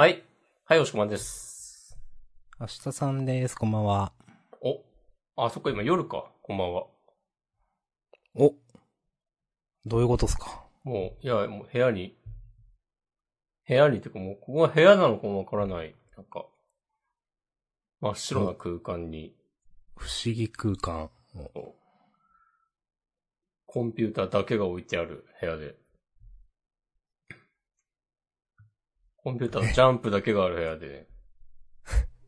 [0.00, 0.22] はい。
[0.64, 1.98] はい、おしこまんです。
[2.60, 3.56] 明日さんです。
[3.56, 4.12] こんばんは。
[4.62, 4.84] お。
[5.44, 6.30] あ、そっか、今夜か。
[6.40, 6.86] こんばんは。
[8.36, 8.54] お。
[9.84, 10.62] どういうことですか？
[10.84, 12.16] もう、いや、もう部屋に、
[13.66, 15.96] 部屋にってかもう、ここが部屋なのかもわからない。
[16.16, 16.46] なんか、
[18.00, 19.34] 真っ白な空間に、
[19.96, 21.10] 不思議空間。
[23.66, 25.74] コンピューターだけが置いてある部屋で。
[29.28, 31.06] コンピューターのジャンプだけがある部屋で、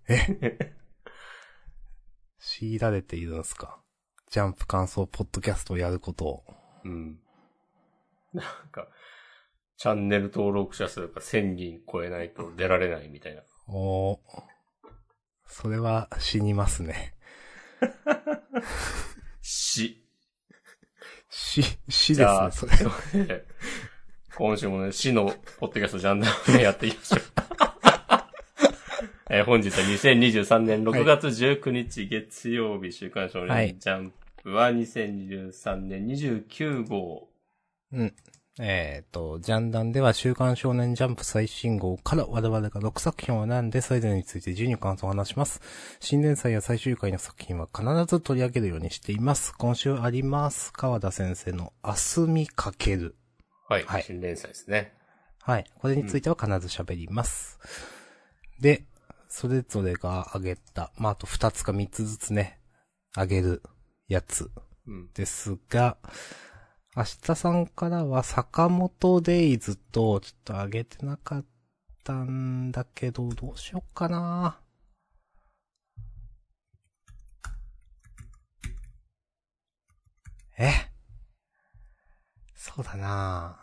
[0.09, 0.74] え？
[2.38, 3.80] 強いられているんですか？
[4.30, 6.45] ジャンプ感想ポッドキャストをやることを。
[6.84, 7.19] うん。
[8.34, 8.87] なんか、
[9.79, 13.43] チャンネル登録者数が1000人超えないと出られないみたいな。
[13.66, 14.19] おー
[15.46, 17.15] それは死にますね。
[19.41, 20.07] し。
[21.30, 23.46] 死、死じゃあ、ですね、それ。
[24.37, 27.21] 今週もね、死のポッドキャストジャンダルね、やっていきましょう。
[29.33, 37.29] えー本日は2023年6月19日月曜日、週刊少はい年ジャンプは2023年29号。
[37.93, 38.15] うん。
[38.59, 45.60] えっ、と、ジャンダンでは週刊少年ジャンプ最新号から我々が6作品を選んで、それぞれについて12感想を話します。
[46.01, 49.54] 新連載や最終回の作品は必ず取り上げるようにしています。
[49.57, 50.73] 今週あります。
[50.73, 53.16] 川田先生の明日見かける。
[53.71, 54.93] はい、はい新連載ですね。
[55.43, 55.65] はい。
[55.79, 57.60] これについては必ず喋ります。
[58.59, 58.82] で、
[59.29, 62.59] それぞれが挙げた、まあ、あと2つか3つずつね、
[63.13, 63.63] 挙げる
[64.09, 64.50] やつ
[64.88, 65.12] うん。
[65.15, 65.98] ですが、
[66.97, 71.44] 明日さんからは坂本デイズと、ちょっと挙げてなかっ
[72.03, 74.59] たんだけど、どうしよっかな
[80.59, 80.91] え？
[82.56, 83.59] そうだな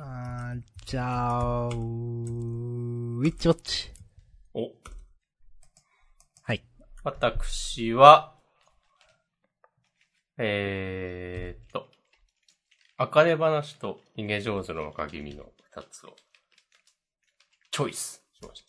[0.00, 3.90] あーじゃあ、ウィッチウォッチ。
[4.54, 4.70] お、
[6.42, 6.62] はい。
[7.02, 8.36] 私は、
[10.36, 11.88] えーっと、
[12.96, 16.14] あかね話と逃げ上手の若君の二つを、
[17.72, 18.64] チョイスしまし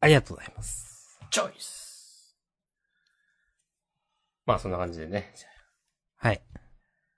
[0.00, 1.20] ありがとうございます。
[1.20, 1.28] た。
[1.28, 2.36] チョイス
[4.44, 5.32] まあそんな感じでね。
[6.16, 6.42] はい。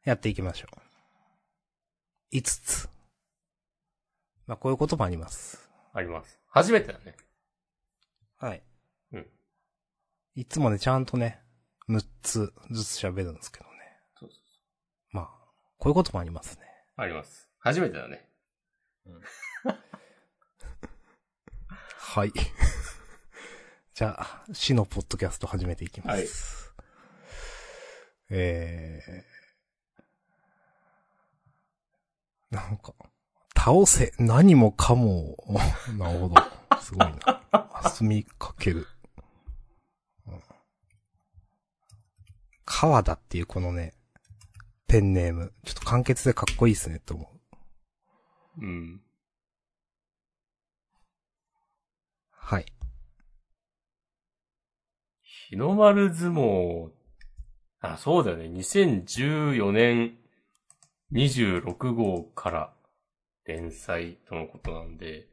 [0.04, 0.81] やっていきましょう。
[2.32, 2.88] 5つ。
[4.46, 5.68] まあ、こういうこともあります。
[5.92, 6.38] ああります。
[6.48, 7.14] 初めてだね。
[8.38, 8.62] はい。
[9.12, 9.26] うん。
[10.34, 11.40] いつもね、ちゃんとね、
[11.88, 13.70] 6つずつ喋るんですけどね。
[14.18, 14.38] そうそう
[15.10, 15.30] まあ、
[15.78, 16.62] こういうこともありますね。
[16.96, 17.48] あります。
[17.58, 18.26] 初めてだね。
[21.98, 22.32] はい。
[23.94, 26.72] じゃあ、死のポッドキャスト始めていきます。
[28.30, 29.31] えー。
[32.52, 32.94] なんか、
[33.56, 35.58] 倒せ、何もかもを、
[35.96, 36.34] なるほど。
[36.82, 37.42] すごいな。
[37.84, 38.86] 休みかける。
[40.26, 40.42] うん
[42.64, 43.92] 川田っていうこのね、
[44.86, 45.52] ペンネーム。
[45.64, 47.30] ちょっと簡潔でかっこいいですね、と思
[48.58, 48.64] う。
[48.64, 49.02] うん。
[52.30, 52.66] はい。
[55.22, 56.90] 日の丸相撲、
[57.80, 58.44] あ、そうだよね。
[58.46, 60.21] 2014年
[61.12, 62.72] 26号から
[63.46, 65.28] 連載とのことなんで、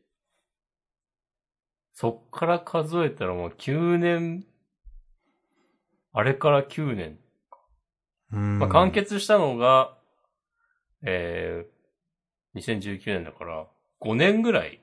[1.94, 4.46] そっから数えたらもう9年、
[6.12, 7.18] あれから9年。
[8.32, 9.98] うんまあ、完結したのが、
[11.02, 13.68] えー、2019年だから、
[14.02, 14.80] 5年ぐらい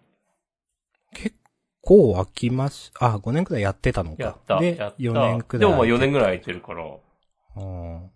[1.15, 1.37] 結
[1.81, 4.23] 構飽きまし、あ、5年くらいやってたのか。
[4.23, 4.59] やった。
[4.59, 5.61] で、やった4年くらい。
[5.61, 8.11] でもまあ4年ぐらい空いてるから、うん。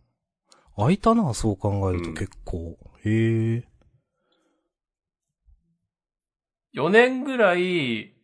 [0.77, 2.79] 空いたな、そう考えるとうん結構。
[3.05, 3.65] へえ。
[6.75, 8.15] 4年ぐらい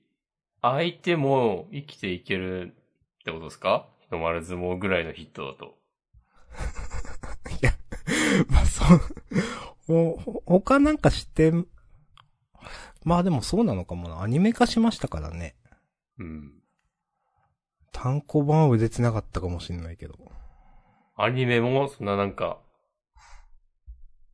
[0.63, 2.75] 空いても生きていける
[3.21, 3.89] ってことですか？
[4.09, 5.75] 日の丸相撲ぐらいのヒットだと。
[8.49, 8.99] まあ、そう、
[9.87, 11.53] ほ、ほ他なんかして、
[13.05, 14.21] まあでもそうなのかもな。
[14.23, 15.57] アニメ化しましたからね。
[16.19, 16.53] うん。
[17.93, 20.15] 単行本は売れてなかったかもしれないけど。
[21.17, 22.59] アニメもそんななんか、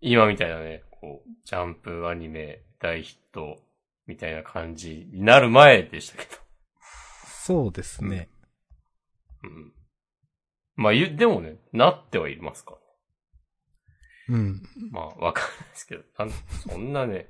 [0.01, 3.61] 今みたいなね、こう、ジャンプアニメ大ヒット
[4.07, 6.31] みたいな感じになる前でしたけど。
[7.27, 8.29] そうですね。
[9.45, 9.73] うん。
[10.75, 12.73] まあ、ゆでもね、なってはいますか
[14.29, 14.37] ら。
[14.37, 14.63] うん。
[14.91, 16.31] まあ、わかんないですけど、なん
[16.69, 17.29] そんなね、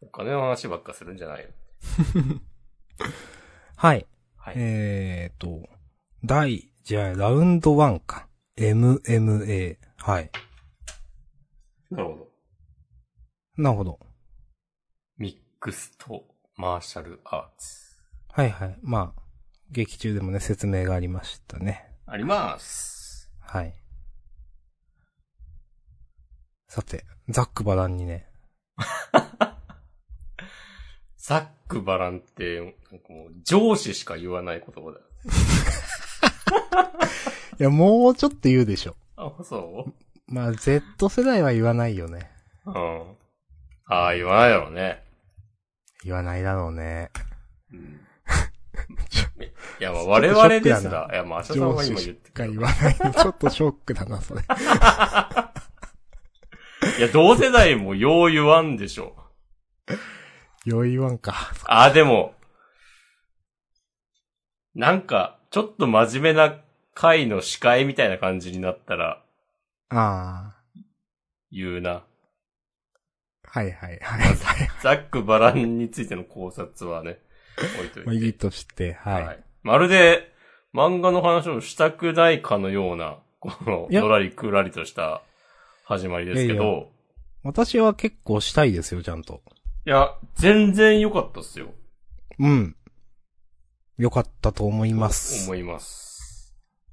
[0.00, 1.48] お金の話ばっかするんじゃないよ。
[3.76, 4.06] はい。
[4.36, 4.54] はい。
[4.56, 5.68] えーと、
[6.24, 8.27] 第、じゃあ、ラウンド1か。
[8.58, 9.76] MMA。
[9.98, 10.30] はい。
[11.90, 12.28] なるほど。
[13.56, 14.00] なるほど。
[15.16, 16.24] ミックスと
[16.56, 17.78] マーシャルアーツ。
[18.32, 18.76] はいはい。
[18.82, 19.22] まあ、
[19.70, 21.86] 劇中でもね、説明がありましたね。
[22.06, 23.30] あります。
[23.40, 23.72] はい。
[26.66, 28.28] さて、ザックバランにね、
[31.16, 35.04] ザックバランって、なんかもう上司しか言わない言葉だよ。
[37.60, 38.94] いや、もうちょっと言うでしょ。
[39.16, 39.86] あ、そ
[40.26, 42.30] まあ、Z 世代は言わないよね。
[42.66, 43.02] ううん。
[43.86, 45.02] ああ、言わないだろうね。
[46.04, 47.10] 言わないだろうね。
[47.72, 48.00] うん。
[49.80, 53.12] いや、まあ我々ですら、いや、まあ、アシャさん上は今言ってくるか言わないの。
[53.12, 54.42] ちょっとショックだな、それ。
[54.42, 54.44] い
[57.00, 59.16] や、同世代もよう言わんでしょ。
[60.64, 61.34] よいわんか。
[61.64, 62.34] あ、でも、
[64.74, 66.60] なんか、ちょっと真面目な
[66.98, 69.22] 会の司会みたいな感じになったら、
[69.90, 70.56] あ
[71.52, 71.90] 言うな。
[71.90, 72.04] あ。
[73.44, 74.20] はいはいはい。
[74.20, 74.36] はい。
[74.82, 77.20] ザック・バランについての考察はね、
[77.78, 78.06] 置いといて。
[78.06, 79.26] まあ、いいとして、はい。
[79.26, 79.44] はい。
[79.62, 80.32] まるで、
[80.74, 85.22] 漫画の話をしたくないかのような、この、のらりくらりとした
[85.84, 86.86] 始まりですけど、いいやい
[87.44, 89.40] 私は結構したいですよ、ちゃんと。
[89.84, 91.68] や、全然良かったっすよ。
[92.40, 92.76] うん。
[93.98, 95.44] よかったと思います。
[95.44, 96.07] 思います。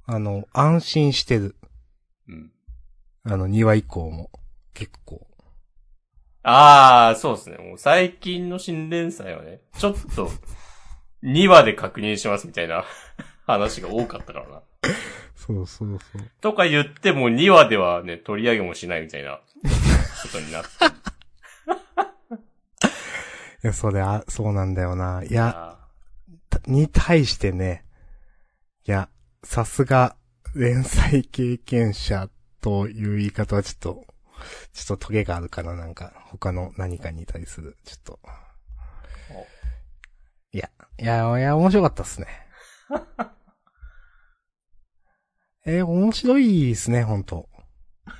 [0.06, 1.56] あの、安心してる。
[2.28, 2.52] うん。
[3.24, 4.30] あの、2話以降も。
[4.72, 5.26] 結構。
[6.42, 7.56] ああ、そうですね。
[7.56, 10.30] もう最近の新連載はね、ちょっと、
[11.24, 12.84] 2話で確認しますみたいな
[13.46, 14.62] 話が多かったからな。
[15.34, 16.22] そうそうそう。
[16.40, 19.40] とか言っても2話ではね、取り上げもしないみたいな
[20.22, 20.68] ことになって。
[23.64, 25.24] いや、それ、あ、そうなんだよな。
[25.24, 25.78] いや、
[26.66, 27.84] に対してね、
[28.86, 29.08] いや、
[29.46, 30.16] さすが、
[30.56, 32.28] 連載経験者
[32.60, 34.04] という言い方はちょっと、
[34.72, 38.18] ちょっとトゲがあるかな、なんか、他の何かに対する、ちょっと。
[40.52, 42.26] いや、いや、いや、面白かったっすね。
[45.64, 47.48] えー面白いですね、本当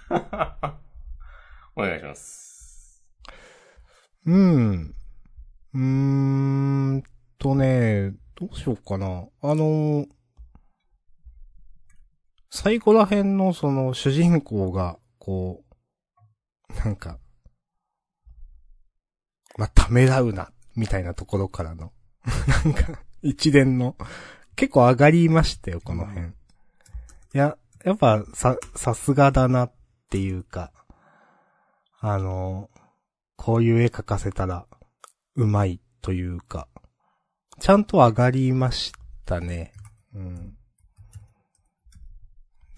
[1.74, 3.04] お願いします。
[4.24, 4.94] うん。
[5.74, 5.80] うー
[6.98, 7.02] ん
[7.38, 9.26] とね、どうしようかな。
[9.42, 10.06] あの、
[12.50, 15.64] 最後ら辺のその主人公が、こ
[16.70, 17.18] う、なんか、
[19.56, 21.92] まあ、ためらうな、みたいなところからの、
[22.64, 23.96] なんか、一連の、
[24.54, 26.28] 結構上がりましたよ、この辺。
[26.28, 26.32] い
[27.32, 29.72] や、やっぱ、さ、さすがだなっ
[30.10, 30.72] ていうか、
[32.00, 32.70] あの、
[33.36, 34.66] こういう絵描かせたら、
[35.34, 36.68] うまいというか、
[37.58, 38.92] ちゃんと上がりまし
[39.24, 39.72] たね。
[40.14, 40.55] うん。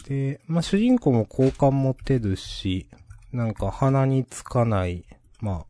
[0.08, 2.88] で、まあ、主人公も好感持てるし、
[3.30, 5.04] なんか鼻につかない、
[5.40, 5.66] まあ、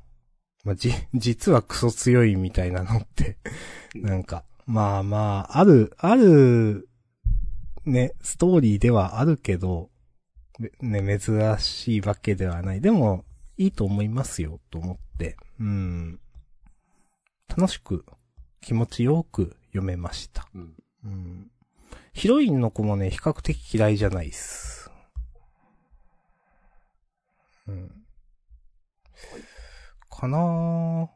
[0.65, 3.37] まあ、じ、 実はクソ強いみたいなのって、
[3.97, 6.89] なんか、まあまあ、ある、ある、
[7.85, 9.91] ね、ストーリーではあるけど、
[10.61, 12.81] べね、珍しいわけではない。
[12.81, 13.25] でも、
[13.57, 15.37] いいと思いますよ、と思って。
[15.59, 16.21] うん。
[17.49, 18.05] 楽しく、
[18.61, 20.49] 気持ちよく読めました。
[20.55, 20.77] うん。
[21.05, 21.51] うん。
[22.13, 24.91] ヒロインの子もね、比較的嫌いじゃないっす。
[27.69, 27.91] うん。
[30.11, 31.09] かなぁ。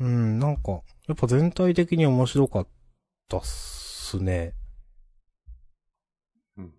[0.00, 2.68] うん、なんか、やっぱ全体的に面白かっ
[3.28, 4.54] たっすね。
[6.56, 6.74] うん。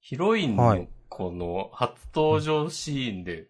[0.00, 3.46] ヒロインのこの初登場シーンで、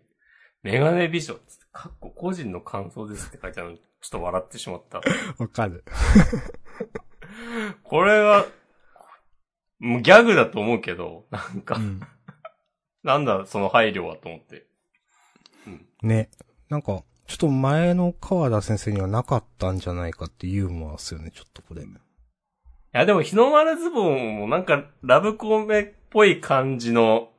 [0.62, 5.00] メガネ美女っつって、かっこ個人の感想ですって書いてある、ちょっと笑ってしまった。
[5.38, 5.84] わかる。
[7.82, 8.46] これは、
[9.78, 12.00] もうギャグだと思うけど、なんか、うん。
[13.02, 14.66] なんだその配慮はと思って。
[16.02, 16.30] ね。
[16.68, 21.82] なんか、ちょっと前の川田先生にはなかったんじゃないかってユーモアっすよね、ちょっとこれ。
[21.82, 21.86] い
[22.92, 27.30] や、でも日の丸ズボンもなんかラブコメっぽい感じの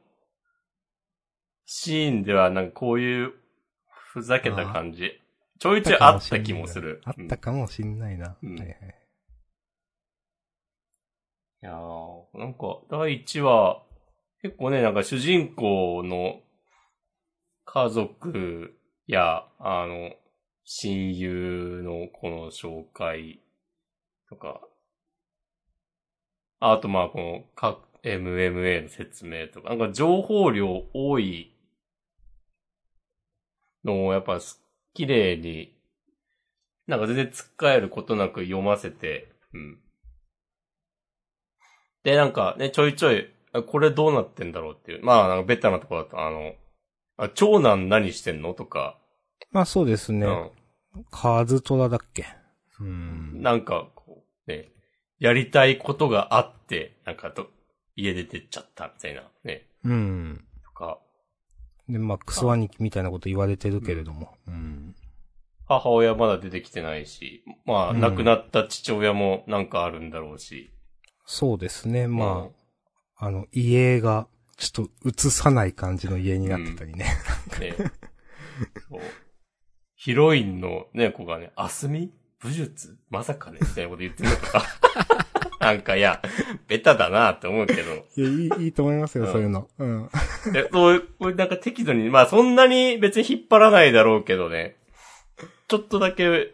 [1.65, 3.33] シーンではなんかこういう
[4.13, 5.19] ふざけた感じ。
[5.59, 7.01] ちょいちょいあった気もする。
[7.03, 8.37] あったかもしんないな。
[8.41, 8.95] うんはいはい
[11.61, 13.83] いやー、なんか、第1話、
[14.41, 16.41] 結構ね、なんか主人公の
[17.65, 20.15] 家族や、あの、
[20.63, 23.41] 親友のこの紹介
[24.29, 24.61] とか、
[26.61, 31.53] あとまあこの各 MMA の説明とか、なんか情報量多い
[33.83, 34.63] のをやっぱす
[34.93, 35.75] 綺麗に、
[36.87, 39.79] なんか全然つっかえることなく読ませて、うん。
[42.03, 45.03] で、なんかね、ちょいちょい、あこれどうなってんだろうっていう。
[45.03, 46.53] まあ、なんかベタなところだと、あの、
[47.17, 48.53] あ長男何してんの？
[48.53, 48.97] とか、
[49.51, 50.25] まあそうですね。
[50.25, 50.29] う
[50.99, 51.05] ん。
[51.11, 52.25] カズトラだっけ？
[52.79, 53.41] うん。
[53.41, 54.69] なんか、こう、ね、
[55.19, 57.47] やりたいことがあって、なんかと、
[57.95, 60.47] 家出てっちゃったみたいな、ね、うん。
[61.89, 64.37] で、まあ、クソ兄貴みたいなこと言われてるけれども。
[64.47, 64.95] うん。
[65.67, 70.71] 母親まだ出てきてないし、まあ、うん亡くなった父親もなんかあるんだろうし。
[71.25, 72.07] そうですね。
[72.07, 72.49] ま
[73.17, 74.27] あ、あの、家が、
[74.57, 77.05] ちょっと映さない感じの家になってたりね。
[77.55, 77.73] あ、ね。
[77.77, 79.01] そう
[79.95, 82.97] ヒロインのね、子がね、あすみ武術？
[83.09, 83.59] まさかね？
[83.61, 84.63] みたいなこと言ってるのとか。
[85.61, 86.21] なんか、いや、
[86.67, 87.93] ベタだなって思うけど。
[88.15, 89.67] いや、いい、いいと思いますよ、うんそういうの。
[89.77, 90.09] うん。
[90.53, 94.77] でそうこれなんか適度に、まあそんなに別に引っ張らないだろうけどね。
[95.67, 96.53] ちょっとだけ、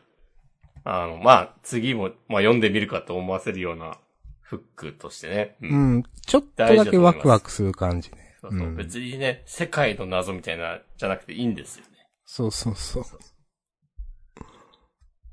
[0.84, 4.00] あの、まあ次も、まあ読んでみるかと思わせるような
[4.42, 5.56] フックとしてね。
[5.62, 6.04] ううん。
[6.26, 8.36] ちょっとだけワクワクする感じね。
[8.42, 11.92] そうそううん別にね、世界の謎みたいな、じゃなくていいんですよね。
[12.26, 13.04] そうそうそう。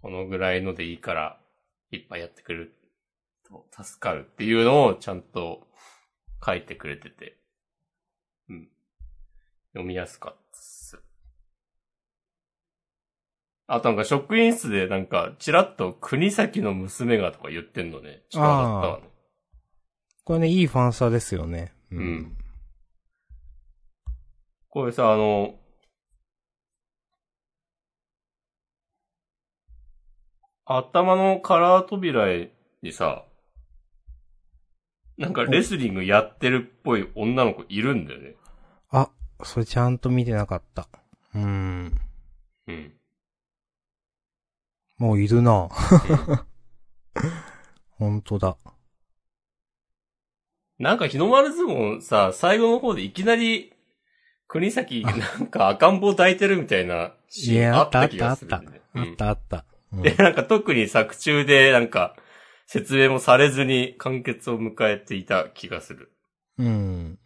[0.02, 1.38] このぐらいのでいいから、
[1.91, 2.82] いっぱいやってくれると
[3.71, 5.67] 助かるっていうのをちゃんと
[6.45, 7.37] 書いてくれてて。
[8.49, 8.69] うん。
[9.73, 10.99] 読みやすかったっす。
[13.67, 18.23] あとなんか職員室でなんか、ちらっと国崎の娘がとか言ってんのね。
[18.29, 19.09] ちょったわね。
[20.25, 21.73] これね、いいファンサですよね。
[21.91, 22.37] ううん。
[24.69, 25.59] これさ、あの、
[30.65, 32.27] 頭のカラー扉
[32.83, 33.25] にさ、
[35.23, 38.35] なんかレスリングやってるっぽい女の子いるんだよね。
[38.91, 39.09] あ、
[39.45, 40.88] それちゃんと見てなかった。
[41.35, 42.00] うん。
[42.67, 42.93] うん。
[44.99, 45.69] もういるな
[47.99, 48.57] 本当だ。
[50.79, 53.73] なんか日の丸相撲さ、最後の方でいきなり、
[54.49, 55.14] 国崎な
[55.45, 58.33] んか赤ん坊抱いてるみたいなシいや、ーンあっあったあった気たあった。
[58.33, 58.81] がするんで。
[58.95, 59.64] あったあった。
[59.93, 62.17] うんで、なんか特に作中でなんか
[62.73, 66.11] 説明もされずに完結を迎えていた気がする。
[66.57, 67.19] うん。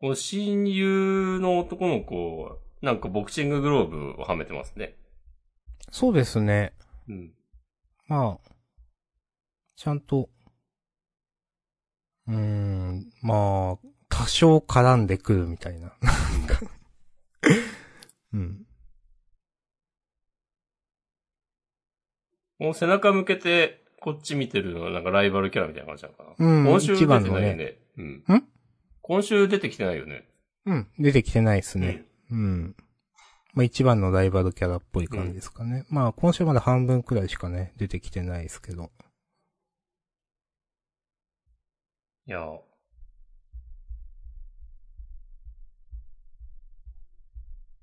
[0.00, 4.96] この親友の男の子は、なんかボクシンググローブをはめてますね。
[5.92, 6.72] そうですね。
[7.08, 7.32] うん。
[8.08, 8.50] まあ、
[9.76, 10.28] ちゃんと、
[12.26, 15.92] うーん、まあ、多少絡んでくるみたいな。
[18.34, 18.66] うん。
[22.62, 26.30] もう背中向けて、こっち見てるのはなんかライバルキャラみたいな感じなのかな。
[26.38, 27.54] うん今週出てないよね。
[27.56, 28.06] ねうん。
[28.36, 28.44] ん？
[29.00, 30.28] 今週出てきてないよね。
[30.66, 30.88] うん。
[30.96, 32.04] 出てきてないですね。
[32.30, 32.76] うん。
[33.54, 35.86] まあ一番のライバルキャラっぽい感じですかね。
[35.88, 38.92] まあ今週まだ半分くらいしかね、出てきてないですけど。
[42.28, 42.46] いや。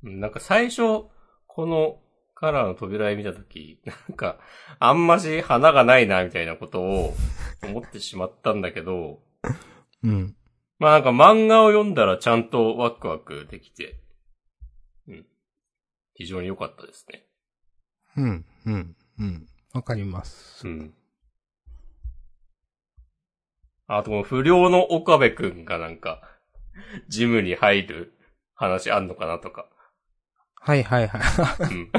[0.03, 1.03] うんなんか最初、
[1.47, 1.99] この
[2.39, 4.39] カラーの扉絵見たとき、なんか、
[4.79, 7.13] あんまし花がないな、みたいなことを
[7.61, 9.19] 思ってしまったんだけど、
[10.03, 10.37] うん。
[10.77, 13.99] まあなんか漫画を読んだらちゃんとワクワクできて、
[15.09, 15.25] うん。
[16.13, 17.25] 非常に良かったですね。
[18.15, 18.45] うん。
[18.65, 18.95] うん。
[19.19, 19.47] うん。
[19.73, 20.65] わかります。
[20.65, 20.93] うん。
[23.87, 26.21] あと不良の岡部くんがなんか、
[27.09, 28.13] ジムに入る
[28.53, 29.67] 話あんのかなとか。
[30.61, 31.21] はいはいはい。
[31.73, 31.89] うん。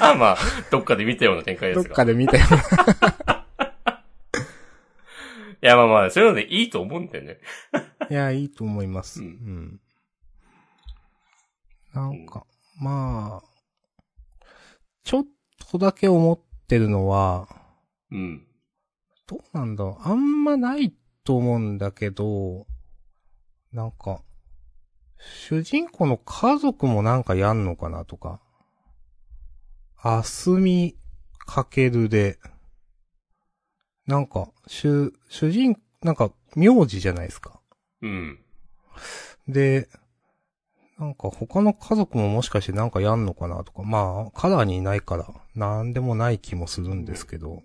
[0.00, 0.36] あ まあ、
[0.70, 1.96] どっかで見たような展開でどっすが。
[1.96, 2.44] かで見たよ。
[5.60, 7.38] いやまあまあ、そういうのでいいと思うんだよね。
[8.10, 9.20] いや、いいと思います。
[9.20, 9.80] ううんん。
[11.94, 12.46] なんか、
[12.80, 13.48] まあ、
[15.02, 15.24] ちょっ
[15.70, 17.48] とだけ思ってるのは、
[18.10, 18.46] うん。
[19.26, 20.94] どうなんだろうあんまない
[21.24, 22.66] と思うんだけど、
[23.72, 24.22] なんか、
[25.18, 28.40] 主人公の家族もなんかやんのかなとか。
[30.00, 30.96] あすみ
[31.38, 32.38] かけるで、
[34.06, 37.60] なんか、主、主人、なんか、名字じゃないですか。
[38.00, 38.38] うん。
[39.48, 39.88] で、
[40.98, 47.62] なんか他の家族ももしかしてなんかやんのかなとか、まあ、カラーにいないから、なんでもない気もするんですけど。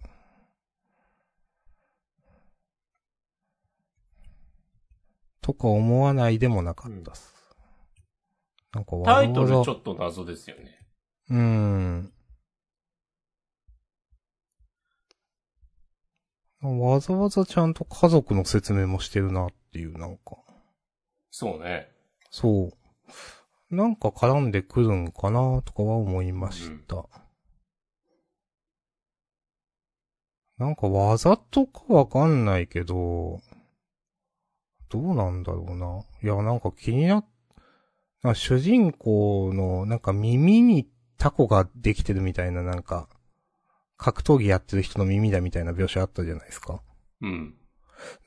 [5.42, 7.33] とか思わないでもなかったっす。
[8.74, 10.80] なんかわざわざタイトルちょっと謎ですよね。
[11.30, 12.14] うーん。
[16.62, 20.38] わざわざちゃんと家族の説明もしてるなっていう、なんか。
[21.30, 21.92] そうね。
[22.32, 22.70] そ
[23.72, 23.76] う。
[23.76, 27.06] なんか絡んでくるんかなとかは思いました。
[30.58, 33.42] なんか技とかわかんないけど、
[34.90, 36.06] どうなんだろうな。
[36.24, 37.26] いや、なんか気になっ、
[38.34, 40.88] 主人公のなんか耳に
[41.18, 43.10] タコができてるみたいななんか、
[43.98, 46.82] 格闘技やってる人の耳だみたいな描写あったじゃないですか。
[47.22, 47.56] うん。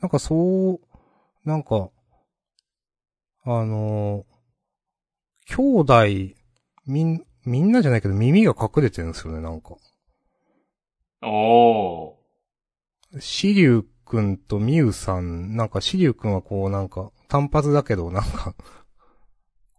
[0.01, 0.81] なんかそう、
[1.45, 1.91] なんか、
[3.45, 4.25] あの
[5.47, 6.35] 兄弟、
[6.87, 9.77] みん、みんなじゃないけど耳が隠れてるんですよね、なんか。
[11.23, 13.21] おー。
[13.21, 18.55] シリュウくんとミウさん、なんかシリュウくんはこうなんか単発だけどなんか、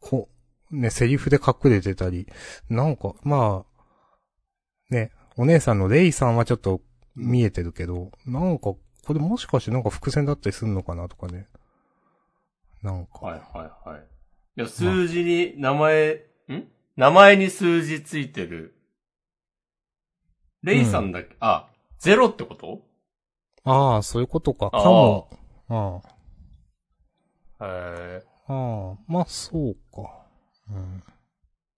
[0.09, 0.29] こ
[0.71, 2.27] う、ね、セリフで隠れてたり、
[2.69, 6.81] なんか、まあ、ね、お姉さんのレイさんはちょっと
[7.15, 8.73] 見えてるけど、なんか、
[9.05, 11.47] これもしかしてなんか伏線だったりするのかなとかね。
[12.83, 13.99] なんか、はいはいはい。
[14.57, 16.67] いや、数字に名前、ん？
[16.95, 18.73] 名前に数字ついてる。
[20.63, 22.81] レイさんだっけ、あ、ゼロってこと？
[23.63, 25.29] ああ、そういうことか、かも。
[25.69, 26.01] あ
[27.61, 29.79] へーあ、ああ、まあそうか。
[30.69, 31.03] うん。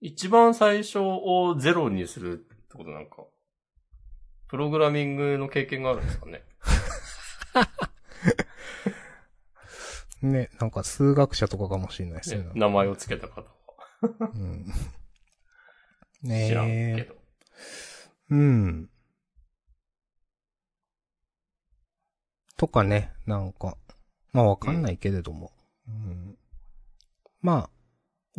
[0.01, 3.25] 一番最初をゼロにするってことなんか、
[4.47, 6.43] プログラミングの経験があるんですかね？
[10.21, 12.43] ね、なんか数学者とかかもしれないですね。
[12.43, 13.47] ね名前をつけた方は。
[14.33, 14.65] うん。
[16.23, 17.03] 知らんけねえ。
[17.03, 17.15] ど。
[18.31, 18.89] うん。
[22.57, 23.77] とかね、なんか、
[24.33, 25.53] まあわかんないけれども。
[25.87, 26.37] うん。
[27.41, 27.78] まあ、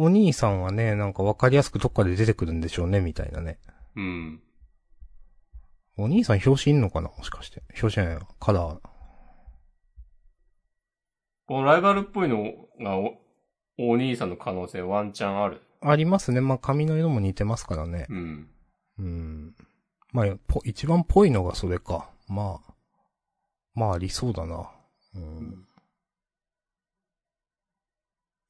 [0.02, 3.58] お兄さんはね、なんかわかりやすくどっかで出てくるんでしょうね、みたいなね。
[3.96, 4.40] うん。
[5.98, 7.62] お兄さん表紙いんのかなもしかして。
[7.68, 8.78] 表紙じゃないなカラー。
[11.46, 12.44] このライバルっぽいの
[12.80, 13.18] がお、
[13.76, 15.60] お兄さんの可能性ワンチャンある。
[15.82, 16.40] ありますね。
[16.40, 18.06] まあ髪の色も似てますからね。
[18.08, 18.48] うん。
[19.00, 19.54] うん。
[20.14, 22.08] まあ、ぽ一番ぽいのがそれか。
[22.26, 22.72] まあ。
[23.74, 24.70] まあありそうだな。
[25.14, 25.66] うん。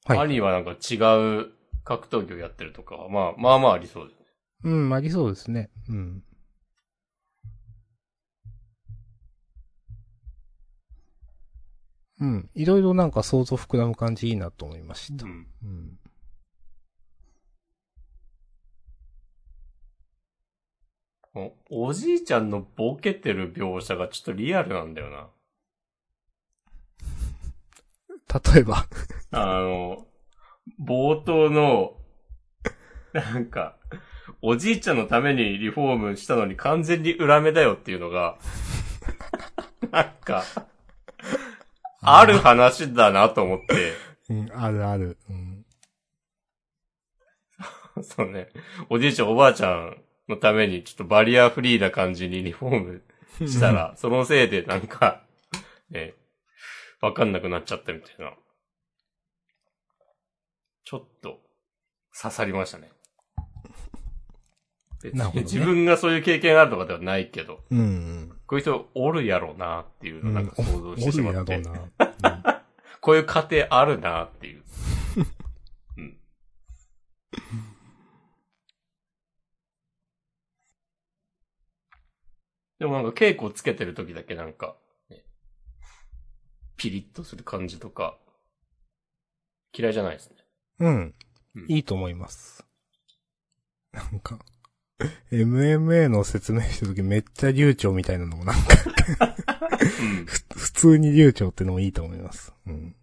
[0.05, 0.19] はい。
[0.19, 1.51] 兄はなんか違う
[1.83, 4.25] 格闘技をやってるとかは、まあ、まあまあありそうですね。
[4.63, 5.69] うん、ありそうですね。
[5.89, 6.23] うん。
[12.19, 12.49] うん。
[12.53, 15.25] いろいろなんか想像膨らむ感じいいなと思いました。
[15.25, 15.29] ん。
[15.29, 15.97] うん。
[21.33, 25.29] おおじいちゃんのボケてる描写がちょっとリアルなんだよな。
[28.53, 28.85] 例えば。
[29.31, 30.05] あの、
[30.79, 31.93] 冒頭の、
[33.13, 33.77] なんか、
[34.41, 38.37] おじいちゃんのためにリフォームしたのに完全に裏目だよっていうのが、
[39.91, 40.43] なんか、
[42.01, 43.93] ある話だなと思って、
[44.29, 45.17] うん、あるある。
[45.29, 45.65] うん。
[48.03, 48.49] そうね、
[48.89, 49.97] おじいちゃんおばあちゃん
[50.29, 55.23] のためにちょっとバリアフリーな感じにリフォームしたら、 そのせいでなんか、
[55.89, 56.15] ね、
[57.01, 58.33] わかんなくなっちゃったみたいな。
[60.83, 61.39] ちょっと、
[62.19, 62.91] 刺さりましたね。
[65.01, 68.29] 別に自分がそういう経験があるとかではないけど、うん、うん。
[68.45, 72.63] こういう人おるやろうなっていうのをなんか想像してしまって、おるやろうな。
[73.01, 74.63] こういう家庭あるなっていう。
[75.97, 76.17] うん。
[82.77, 84.73] でもなんか稽古つけてる時だけなんか、ね、
[86.81, 88.17] ピリッとする感じとか、
[89.71, 90.37] 嫌いじゃないですね。
[90.79, 91.13] うん。
[91.55, 92.65] うんいいと思います。
[93.91, 94.39] なんか、
[95.31, 99.35] MMA の説明した時めっちゃ流暢みたいなのもなんか、
[100.55, 102.51] 普通に流暢ってのもいいと思います。
[102.65, 102.95] うん。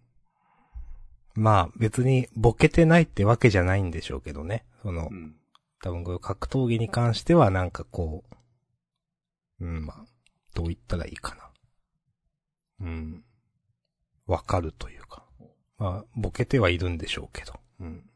[1.35, 4.65] まあ別にボケてないってわけじゃないんでしょうけどね。
[4.81, 5.35] そのう、ん。
[5.81, 8.25] 多分こういう格闘技に関してはなんかこ
[9.61, 10.05] う、うん、まあ、
[10.53, 11.35] どう言ったらいいか
[12.79, 12.87] な。
[12.87, 13.23] うん。
[14.29, 15.23] わかるというか。
[15.79, 17.53] まあ、ボケてはいるんでしょうけど。
[17.79, 18.09] うん。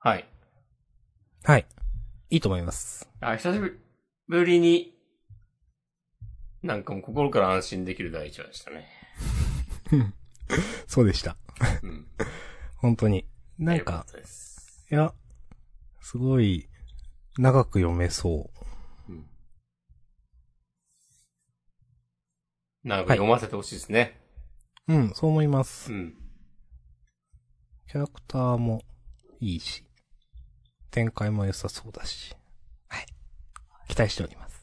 [0.00, 0.28] はい。
[1.44, 1.66] はい。
[2.30, 3.08] いいと思います。
[3.20, 3.60] あ、久し
[4.26, 4.98] ぶりに、
[6.64, 8.88] なんかもう心から安心できる第一話でしたね。
[10.88, 11.36] そうでした。
[11.82, 12.08] うん。
[12.76, 13.24] 本当に。
[13.56, 14.18] なんよかっか。
[14.90, 15.14] いや、
[16.00, 16.68] すごい、
[17.38, 18.63] 長く読めそう
[22.84, 24.20] なんか読ませてほしいですね。
[24.88, 24.94] う。
[24.94, 25.92] うん、そう思います。
[25.92, 26.14] うん。
[27.88, 28.82] キャラクターも
[29.40, 29.84] いいし、
[30.90, 32.34] 展開も良さそうだし。
[32.88, 33.06] はい。
[33.88, 34.54] 期待しております。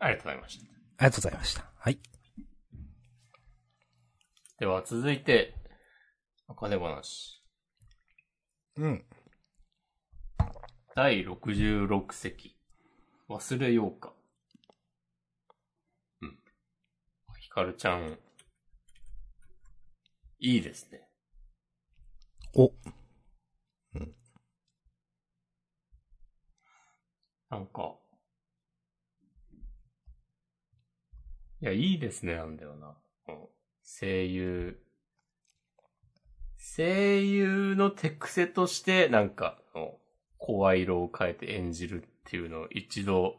[0.00, 0.64] ありがとうございました。
[0.64, 0.68] あ
[1.00, 1.64] りがとうございました。
[1.76, 1.98] はい。
[4.60, 5.54] では続いて、
[6.46, 7.42] お金話。
[8.76, 9.04] うん。
[10.94, 12.56] 第66席。
[13.28, 14.12] 忘れようか。
[16.22, 16.38] うん。
[17.48, 18.18] ヒカルちゃん、
[20.38, 21.00] いいですね。
[22.54, 22.70] お、
[27.48, 27.96] なんか、
[31.62, 32.98] いや、いいですね、なんだよな。
[33.28, 33.48] うん。
[33.82, 34.78] 声優、
[36.58, 39.90] 声優の手癖として、なんか、うん。
[40.36, 43.36] 声色を変えて演じるっていうのを一度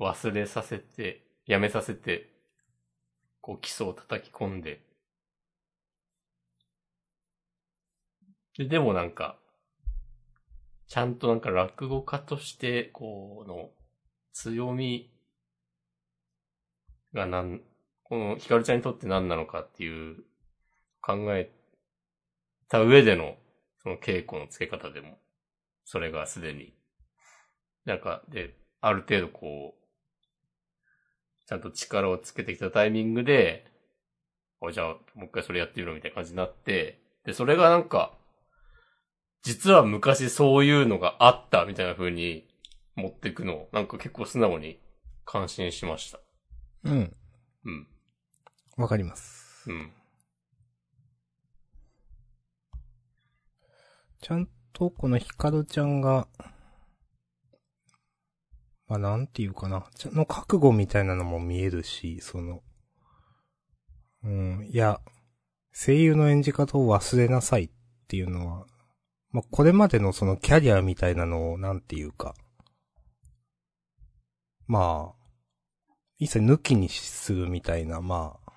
[0.00, 2.32] 忘れさせて、やめさせて、
[3.42, 4.80] こう基礎を叩き込んで、
[8.56, 9.38] で、でもなんか、
[10.86, 13.70] ちゃんとなんか落語家として、この、
[14.32, 15.10] 強み
[17.12, 17.60] がなん、
[18.04, 20.24] このヒカルちゃんにとって何なのかっていう
[21.00, 21.50] 考え
[22.68, 23.36] た上での、
[23.82, 25.18] その稽古の付け方でも、
[25.84, 26.74] それがすでに、
[27.84, 29.81] なんか、で、ある程度こう、
[31.52, 33.66] ちゃんと力をつけてきたタイミングで、
[34.62, 38.14] あじゃあ、もう一回それやってみろみたいな感じになって、で、それがなんか、
[39.42, 42.48] 実は昔そういうのがあったみたいな風に
[42.94, 44.80] 持っていくのを、なんか結構素直に
[45.26, 46.20] 感心しました。
[46.84, 47.14] うん。
[47.66, 47.86] うん。
[48.78, 49.70] わかります。
[49.70, 49.92] うん。
[54.22, 56.28] ちゃんとこのヒカルちゃんが、
[58.92, 62.60] まあなんていうかな、の覚悟みたいなのも見えるし、その、
[64.22, 65.00] うん、いや、
[65.72, 67.70] 声優の演じ方を忘れなさいっ
[68.06, 68.66] ていうのは、
[69.30, 72.34] まあこれまでのそのキャリアみたいなのをなんていうか、
[74.66, 78.52] まあ、一切抜きにするみたいな、まあ、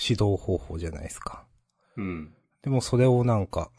[0.00, 1.48] 指導方法じゃないですか。
[1.96, 2.32] うん。
[2.62, 3.72] でもそれをなんか、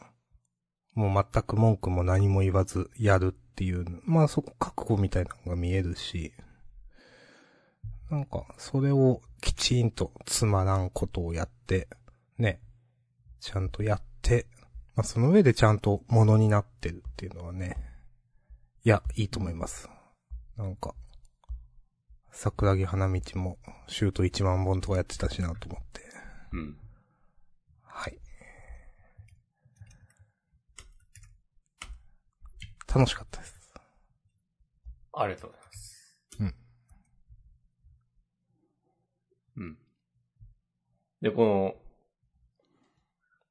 [0.94, 6.34] もう全く文句も何も言わずやるっていう、まあそこ覚悟みたいなのが見えるし、
[8.10, 11.88] なんか、それをきちんとつまらんことをやって、
[12.36, 12.60] ね、
[13.40, 14.46] ちゃんとやって、
[14.94, 17.78] まあその上でちゃんとものになってるっていうのはね、
[18.84, 19.88] いや、いいと思います。
[20.58, 20.94] なんか、
[22.30, 23.56] 桜木花道も、
[23.88, 26.02] シュート1万本とかやってたしなと思って、
[26.52, 26.76] うん。
[27.82, 28.18] はい。
[32.92, 33.56] 楽しかったです。
[35.18, 36.20] ありがとうございます。
[36.40, 36.54] うん。
[39.56, 39.78] うん。
[41.22, 41.74] で、この、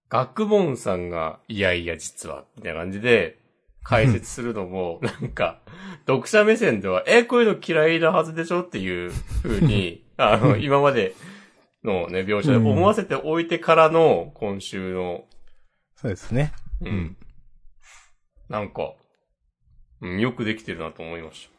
[0.09, 3.39] 学問さんが、いやいや実は、みたいな感じで、
[3.83, 5.61] 解説するのも、 なんか、
[6.05, 11.15] 読者目線では、え、こういうの嫌いなはずでしょっていう風に、 あの、今まで
[11.83, 15.27] のね、描写で思わせておいてからの、今週の、
[15.95, 16.53] そうですね。
[16.81, 16.87] うん。
[16.87, 17.17] うん
[18.47, 18.93] なんか、
[20.01, 21.49] うん、よくできてるなと思いまし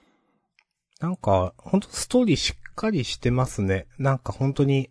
[1.01, 3.87] なんか、ほんとストーリーしっかりしてますね。
[3.99, 4.91] なんか本当に、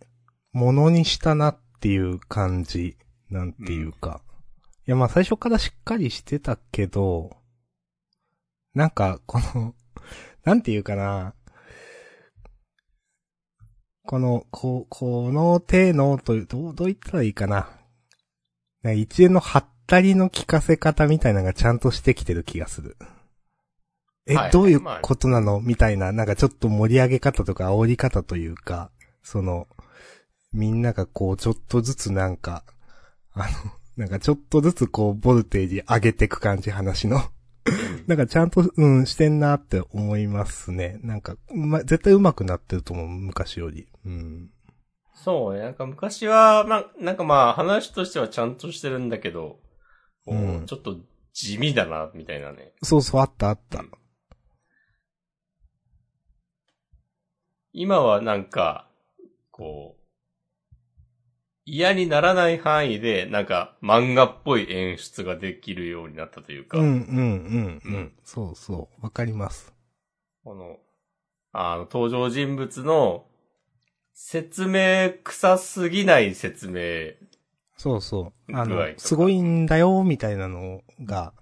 [0.52, 2.98] ものにしたなっていう感じ、
[3.30, 4.22] なんていうか。
[4.88, 7.38] いやまあ最初からしっかりしてたけど、
[8.76, 9.74] なんか、この、
[10.44, 11.34] なんていうかな。
[14.04, 17.70] この、こ、この手の、という、どう、どう言ったらいいかな。
[18.94, 22.98] 一連のハったりの聞かせ方みたいなのがちゃんとしてきてる気がする。
[24.28, 25.60] え、はいどういうまあことなの？
[25.62, 28.92] みたいな、なんかちょっと盛り上げ方とか煽り方というか、
[29.24, 29.68] その、
[30.54, 32.64] みんながこう、ちょっとずつなんか、
[33.34, 33.48] あの、
[33.98, 37.22] なんかちょっとずつこう、ボルテージ上げていく感じ、話の。
[38.08, 41.00] なんかちゃんと、うん、してんなって思いますね。
[41.02, 43.88] なんか、うま、絶対上手くなってると思う、昔より。
[44.06, 44.50] うん。
[45.14, 45.62] そうね。
[45.62, 49.60] なんか昔は、まあ、なんかまあ話としてはちゃんとしてるんだけど、
[50.28, 50.98] うんちょっと
[51.34, 52.74] 地味だな、みたいなね。
[52.84, 53.84] そうそう、あったあった。
[57.78, 58.88] 今はなんか、
[59.52, 60.76] こう、
[61.66, 68.12] 嫌にならない範囲で、なんか漫画っぽい演出ができるようになったというか、うん、うん、うん、ううんん。
[68.24, 69.74] そうそう、わかります。
[70.46, 70.78] この、
[71.52, 73.26] あの、登場人物の
[74.14, 77.28] 説明臭すぎない説明。
[77.76, 78.56] そうそう。
[78.56, 81.34] あのすごいんだよ、みたいなのが、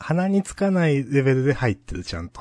[0.00, 2.40] 鼻につかないレベルで入ってる、ちゃんと。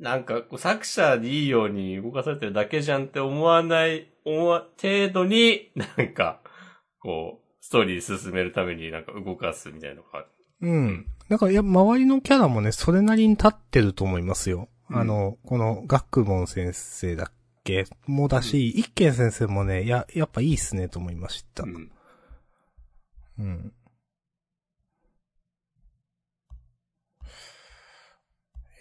[0.00, 6.40] なんか、こう作者にいいように動かされてるだけじゃんって思わない、思わ、程度に、なんか、
[6.98, 10.26] こう、ストーリー進めるためになんか動かすみたいなのが、
[10.62, 11.06] うん。
[11.28, 14.68] だから、いや、周りのキャラもね、それなりに立ってると思いますよ。
[14.90, 17.32] うんあの、この、学問先生だっ
[17.62, 17.84] け？
[18.06, 21.62] もだし、一軒先生もね、や、やっぱいいっすね、と思いました。
[21.62, 21.92] うん。
[23.38, 23.72] うん。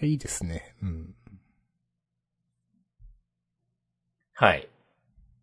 [0.01, 0.75] いいですね。
[0.81, 1.15] うん。
[4.33, 4.69] はい。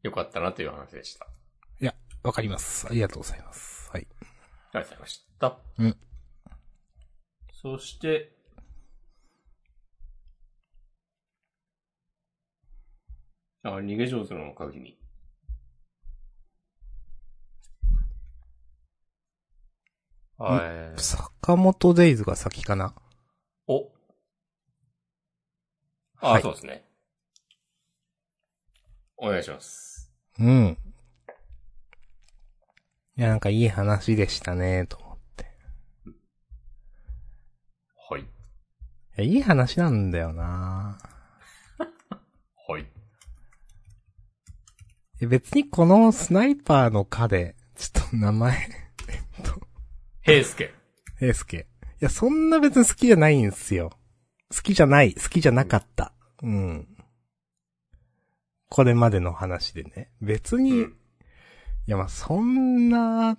[0.03, 1.27] よかったなという話でした。
[1.81, 2.87] いや、わかります。
[2.87, 3.91] ありがとうございます。
[3.91, 4.07] はい。
[4.73, 5.59] ありがとうございました。
[5.79, 5.97] うん。
[7.63, 8.33] そして、
[13.63, 14.99] あ、逃げ上手の鍵に。
[20.39, 21.01] はい。
[21.01, 22.95] 坂本デイズが先かな？
[23.67, 23.91] お。
[26.21, 26.85] あ、はいそうですね。
[29.17, 30.13] お願いします。
[30.39, 30.79] うん。
[33.17, 35.47] いや、なんかいい話でしたね、と思って。
[38.11, 38.21] はい。
[38.21, 38.27] い
[39.17, 40.99] や、いい話なんだよな
[42.69, 42.87] はい。
[45.23, 48.69] え別にこのスナイパーの課で、ちょっと名前、
[50.27, 50.75] 平介。
[51.21, 51.69] エースケ。
[52.01, 53.93] いや、そんな別に好きじゃないんですよ。
[54.55, 56.13] 好きじゃない、好きじゃなかった。
[56.43, 56.89] うん。
[58.69, 60.11] これまでの話でね。
[60.21, 60.97] 別に、うん
[61.89, 63.39] いや、まあ、そんな、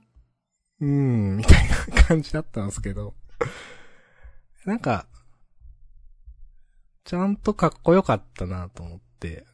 [0.80, 3.14] うん、みたいな感じだったんですけど。
[4.66, 5.06] なんか、
[7.04, 9.46] ちゃんとかっこよかったなと思って、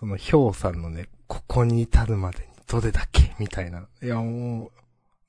[0.00, 3.86] その、ヒョウさんのね、ここに至るまでにどれだけみたいな。
[4.02, 4.70] いや、もう、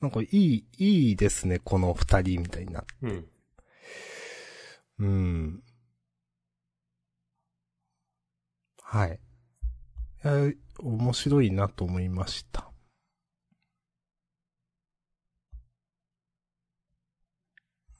[0.01, 2.83] なんかいい、いいですね、この二人みたいな。
[3.03, 3.27] うん。
[5.01, 5.63] うん。
[8.83, 9.19] はい。
[10.23, 10.33] いや、
[10.79, 12.71] 面白いなと思いました。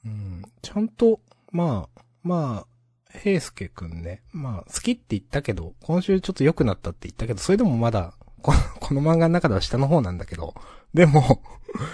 [0.04, 0.42] うん。
[0.62, 4.22] ちゃんと、まあ、まあ、平介くんね。
[4.32, 10.54] まあ、好きって言ったけど、今週ちょっと良くなったって言ったけど、それでもまだ、この、 この漫画の中では下の方なんだけど、
[10.94, 11.42] でも、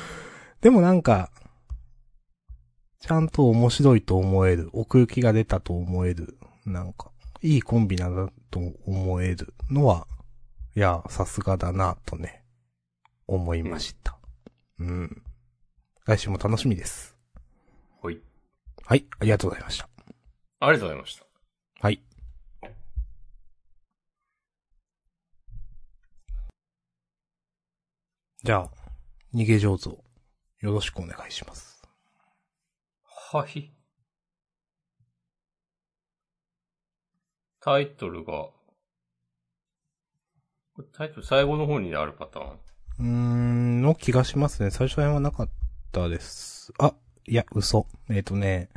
[0.61, 1.31] でもなんか、
[3.01, 7.11] ちゃんと面白いと思える、奥行きが出たと思える、なんか、
[7.43, 10.07] いいコンビなんだと思えるのは、
[10.75, 12.45] いや、さすがだなとね、
[13.27, 14.19] 思いました。
[14.81, 15.23] うん。
[16.07, 17.17] 来週も楽しみです。
[18.03, 18.19] はい。
[18.85, 19.89] はい、ありがとうございました。
[20.61, 21.27] ありがとうございました。
[21.81, 22.03] はい。
[28.43, 28.71] じゃあ、
[29.35, 30.05] 逃げ上手を
[30.61, 31.78] よろしくお願いします。
[33.31, 33.71] はい。
[37.61, 38.49] タイトルが、
[40.95, 42.59] タイトル最後の方にあるパターン。
[43.01, 44.71] うーん、の気がしますね。
[44.71, 45.49] 最初はなかっ
[45.93, 46.73] たです。
[46.79, 46.95] あ、
[47.27, 47.87] いや、嘘。
[48.09, 48.71] えっ、とね、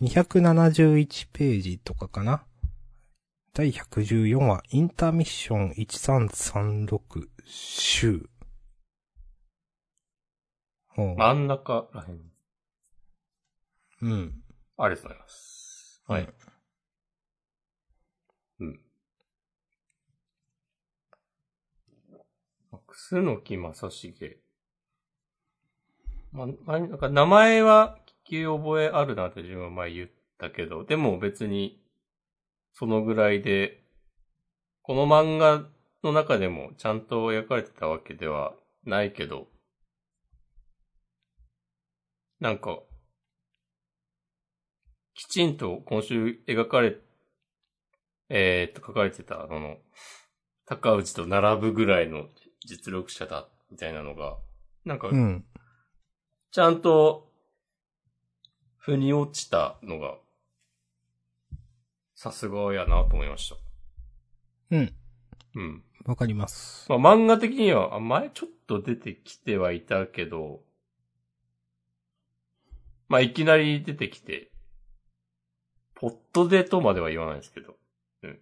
[0.00, 2.44] 271ページとかかな。
[3.52, 7.00] 第114話、インターミッション1336
[7.46, 8.28] 週。
[10.96, 12.31] 真ん中らへん。
[14.02, 14.32] うん。
[14.76, 16.02] ありがとうございます。
[16.06, 16.28] はい。
[18.60, 18.80] うん。
[22.86, 24.36] 楠木正成。
[26.32, 31.80] まあ、まあなんか名前は聞き覚えあるなって自分は前言ったけど、でも別に、
[32.72, 33.84] そのぐらいで、
[34.82, 35.68] この漫画
[36.02, 39.46] の中でもちゃんと描かれてたわけではないけど、
[42.40, 42.80] なんか、
[45.22, 46.96] きちんと今週描かれ、
[48.28, 49.76] えー、っと、書かれてた、その、
[50.64, 52.26] 高内と並ぶぐらいの
[52.66, 54.36] 実力者だ、みたいなのが、
[54.84, 55.44] なんかう、ん。
[56.50, 57.30] ちゃんと、
[58.78, 60.16] 腑に落ちたのが、
[62.16, 63.56] さすがやなと思いました。
[64.72, 64.92] うん。
[65.54, 65.84] うん。
[66.04, 66.90] わかります。
[66.90, 70.64] まあ、漫画的には、あ前ちょっと出てきてはいたけど、
[73.08, 74.51] まあ、いきなり出てきて、
[76.02, 77.76] ポットでとまでは言わないですけど、
[78.24, 78.40] うん。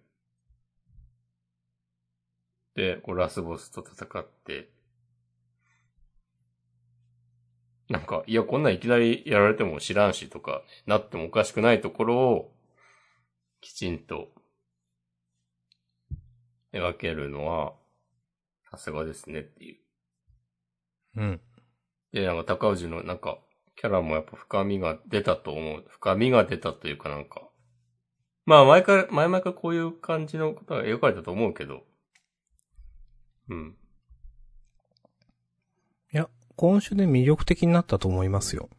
[2.73, 4.71] で、こうラスボスと戦って、
[7.87, 12.51] なんか、いや、こんなんいきなりやられても知らんしとか、なってもおかしくないところを、
[13.59, 14.29] きちんと、
[16.73, 17.75] 描けるのは、
[18.71, 19.77] さすがですねっていう。
[21.17, 21.41] うん。
[22.11, 23.37] で、なんか高氏のなんか、
[23.75, 25.85] キャラもやっぱ深みが出たと思う。
[25.89, 27.50] 深みが出たというかなんか。
[28.45, 31.83] まあ前から、前々からこういう感じのことが描かれたと思うけど。
[33.49, 33.75] うん。
[36.13, 38.69] いや、今週で魅力的になったと思いますよ。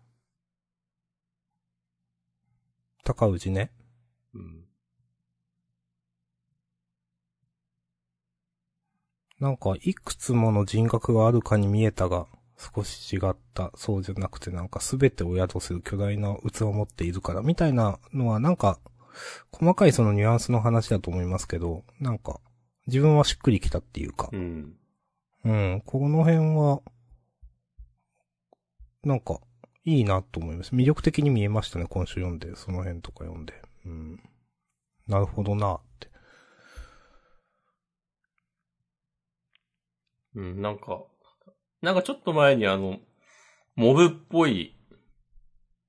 [3.05, 3.72] 高氏ね。
[4.35, 4.64] うん。
[9.40, 18.79] なんか、いくつもの人格があるかに見えたが、少し違った、そうじゃなくてなんか全てを宿する巨大な器を持っているから、みたいなのはなんか、
[19.53, 22.40] 細かいそのニュアンスの話だと思いますけど、なんか、
[22.87, 24.77] 自分はしっくりきたっていうかう、ん。
[25.44, 26.83] うん、この辺は、
[29.05, 29.40] なんか、
[29.85, 30.75] いいなと思います。
[30.75, 33.61] 魅力的に見えましたね、今週読んで、その辺とか読んで。
[33.85, 34.20] うん。
[35.09, 36.09] なるほどなって。
[40.35, 41.05] うん、なんか、
[41.81, 42.98] なんかちょっと前にあの、
[43.75, 44.77] モブっぽい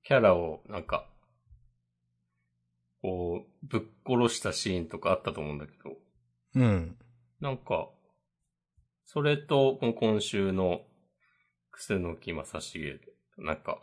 [0.04, 1.08] キャラを、なんか、
[3.04, 5.98] こう、ぶっ殺したシーンとかあったと思うんだけど、
[6.56, 6.98] うん。
[7.42, 7.90] なんか、
[9.04, 10.86] それと、この今週の、
[11.72, 13.02] 楠木正成、
[13.38, 13.80] なんか、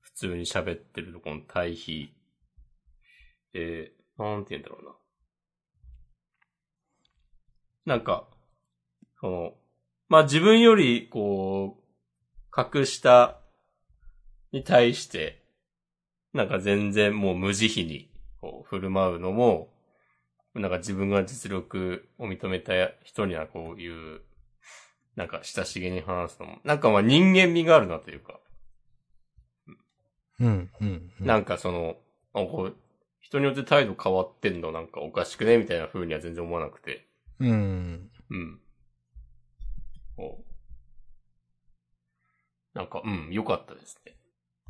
[0.00, 2.14] 普通に喋ってるとこの対比、
[3.52, 4.84] で、なんて言うんだろう
[7.86, 7.96] な。
[7.96, 8.26] なんか、
[9.20, 9.52] その、
[10.08, 11.84] まあ自分より、こう、
[12.50, 13.42] 格下
[14.52, 15.43] に対して、
[16.34, 19.72] なんか全然もう無慈悲に、こう、振る舞うのも、
[20.54, 24.20] なんか自分が実力を認めた人にはこういう、
[25.16, 28.40] なんか親しげに話すのも、なんかまあ人間味があるなというか、
[30.40, 31.12] うん、うん。
[31.20, 31.96] うんなんかその、
[32.32, 32.76] あこう
[33.20, 35.56] 人によって態度変わってんのなんかおかしくね？
[35.56, 37.06] みたいな風には全然思わなくて、
[37.38, 38.10] うん。
[38.30, 38.60] うん。
[40.16, 40.54] こう
[42.78, 44.16] なんか、うん、良かったですね。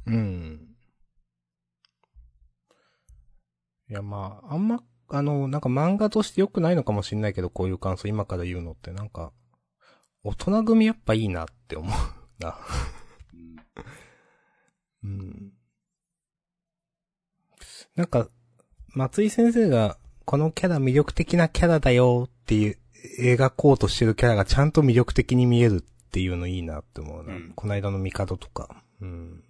[0.06, 0.73] うん。
[3.90, 9.32] いや、まあ、あんま、あの、なんか漫画として良くないのかもしんないけど、こういう感想今から言うのって、なんか、
[10.22, 12.58] 大人組やっぱいいなって思うな。
[13.34, 13.56] うん
[15.04, 15.52] うん。
[17.94, 18.28] なんか、
[18.88, 22.78] 松井先生が、このキャラ魅力的なキャラだよっていう、
[23.20, 27.34] 描こうとしてるキャラがちゃんと魅力的に見えるっていうのいいなって思うな。
[27.34, 28.82] うんこの間のミカドとか。
[29.00, 29.08] うん。
[29.08, 29.44] うん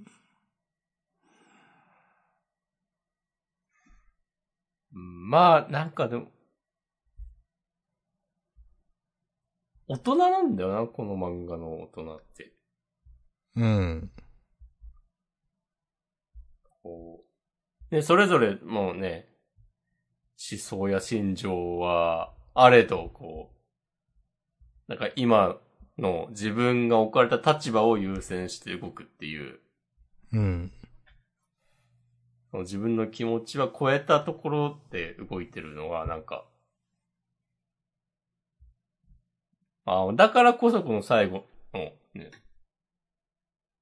[4.95, 6.31] まあ、なんかでも、
[9.89, 12.53] 大人なんだよな、この漫画の大人って。
[13.57, 14.11] うん。
[16.83, 17.25] こ
[17.91, 17.95] う。
[17.95, 19.29] で、それぞれもうね、
[20.51, 25.59] 思想や心情は、あれど、こう、なんか今
[25.99, 29.61] の自分が置かれた立場を優先して動くっていう、
[30.33, 30.73] うん。
[32.55, 36.45] その自分の気持ちは超えたところで動いてるのは、なんか、
[39.87, 42.31] あだからこそこの最後のね、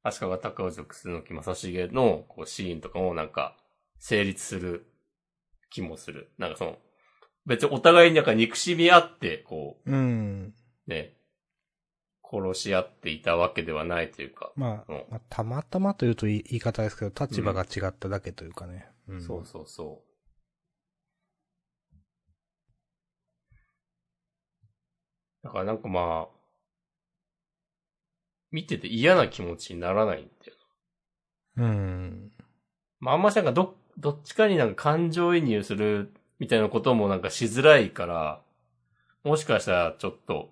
[0.02, 3.58] 足利尊氏と楠木正成のこうシーンとかもなんか
[3.98, 4.86] 成立する
[5.68, 6.32] 気もする。
[6.38, 6.78] なんかその、
[7.44, 10.54] 別にお互いになんか憎しみ合って、こうん。
[10.86, 11.18] う、ね、
[12.32, 18.88] 殺し合っていたわけではないというか、まあ、うんまあ、たまたまというと言い方ですけど、立場が違っただけというかね。
[19.08, 19.22] うん。
[19.22, 20.12] そうそうそう。
[25.42, 26.42] だからなんかまあ、
[28.50, 30.56] 見てて嫌な気持ちにならないんだよ。
[31.56, 32.32] うん。
[33.00, 38.40] まああんましなんかど、どっちかになんか感情移入するみたいなこともなんかしづらいから、
[39.24, 40.50] もしかしたらちょっと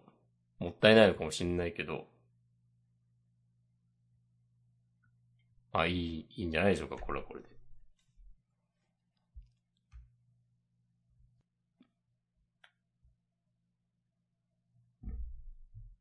[0.60, 2.06] もったいないのかもしんないけど、
[5.72, 7.48] あ、いい、いいんじゃないでしょうか、これはこれで。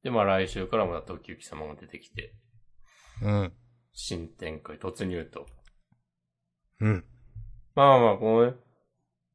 [0.03, 2.33] で、まあ来週からまた時行様が出てきて、
[3.21, 3.53] うん。
[3.93, 5.45] 新展開突入と。
[6.81, 7.05] うん。
[7.75, 8.57] まあまあ、このね、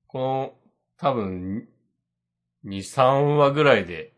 [0.07, 0.55] この、
[0.97, 1.69] 多分、
[2.65, 4.14] 2、3話ぐらいで、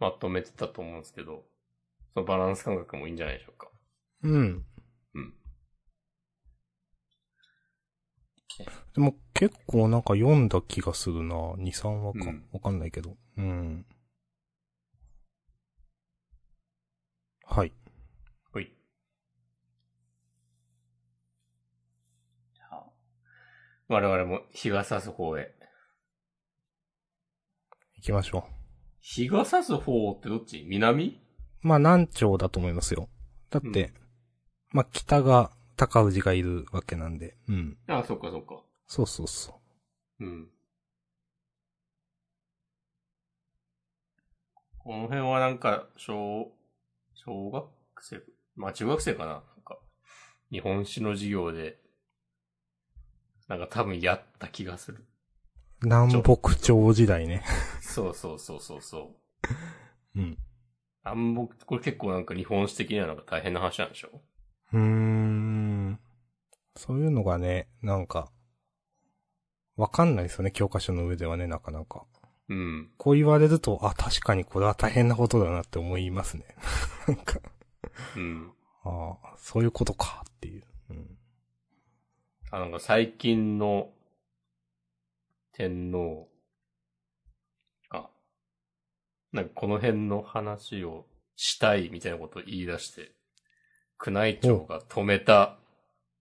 [0.00, 1.44] まとめてたと思うんですけど、
[2.14, 3.68] そのバランス感覚もいいんじゃないでしょうか。
[4.22, 4.64] うん。
[5.14, 5.34] うん。
[8.94, 11.34] でも結構なんか読んだ気がするな。
[11.58, 12.30] 2、3話か。
[12.30, 13.16] うんわかんないけど。
[13.36, 13.86] うん。
[17.44, 17.72] はい。
[18.52, 18.72] ほい。
[22.54, 22.86] じゃあ
[23.88, 25.52] 我々も日が差す方へ。
[27.96, 28.59] 行きましょ
[29.00, 30.64] 日が差す方ってどっち？
[30.68, 31.20] 南？
[31.64, 31.66] う。
[31.66, 33.08] まあ、南朝だと思いますよ。
[33.50, 33.94] だって、うん
[34.72, 37.36] まあ、北が高氏がいるわけなんで。
[37.48, 37.78] うん。
[37.88, 38.62] あそっかそっか。
[38.86, 39.60] そうそうそ
[40.20, 40.24] う。
[40.24, 40.48] うん。
[44.78, 46.52] この辺はなんか、小、
[47.14, 47.68] 小学
[48.00, 48.22] 生、
[48.56, 49.78] まあ中学生かななんか、
[50.50, 51.78] 日本史の授業で、
[53.48, 55.04] なんか多分やった気がする。
[55.82, 57.42] 南北朝時代ね。
[57.80, 59.16] そうそうそうそうそ
[60.14, 60.20] う。
[60.20, 60.38] うん。
[61.04, 64.20] 南北、これ結構なんか日本史的にはなんか大変な話なんでしょ？
[64.72, 65.98] うーん。
[66.76, 68.30] そういうのがね、なんか、
[69.76, 72.04] わかんないですよね、教科書の上ではね、なかなか。
[72.48, 72.90] うん。
[72.98, 76.44] こう言われると、あ、確かにこれは大変なことだなって思いますね。
[77.08, 77.40] なんか、
[78.16, 78.52] うん。
[78.84, 80.64] ああ、そういうことかっていう。
[80.90, 81.18] うん。
[82.50, 83.90] あ、なんか最近の
[85.60, 86.26] 天皇
[87.90, 88.08] が、
[89.30, 91.04] なんかこの辺の話を
[91.36, 93.12] したいみたいなことを言い出して、
[94.06, 95.58] 宮内庁が止めた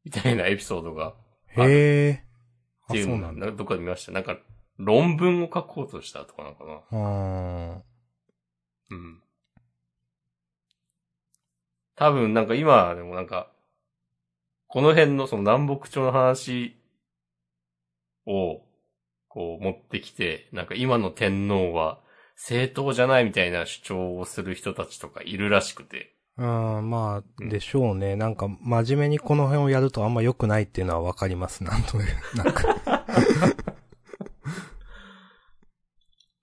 [0.04, 1.14] みたいなエピソードが
[1.56, 2.24] へえ。
[2.90, 3.46] あ、っていうのなんだ。
[3.46, 4.12] などっかで見ました。
[4.12, 4.38] なんか
[4.78, 6.74] 論文を書こうとしたとかなのかな。
[6.74, 7.82] あー
[8.92, 9.24] うん。
[11.96, 13.50] 多分なんか今でもなんか、
[14.68, 16.76] この辺のその南北朝の話
[18.26, 18.62] を
[19.30, 22.02] こう持ってきて、なんか今の天皇は
[22.36, 26.16] 正当じゃないみたいな主張をする人たちとかいるらしくて。
[26.38, 28.16] うん、まあ、うんでしょうね。
[28.16, 31.66] なんか、真面目にこの辺をやるとあんま良くないっていうのはわかります。
[31.66, 32.38] なんとなく。
[32.38, 32.80] なんか、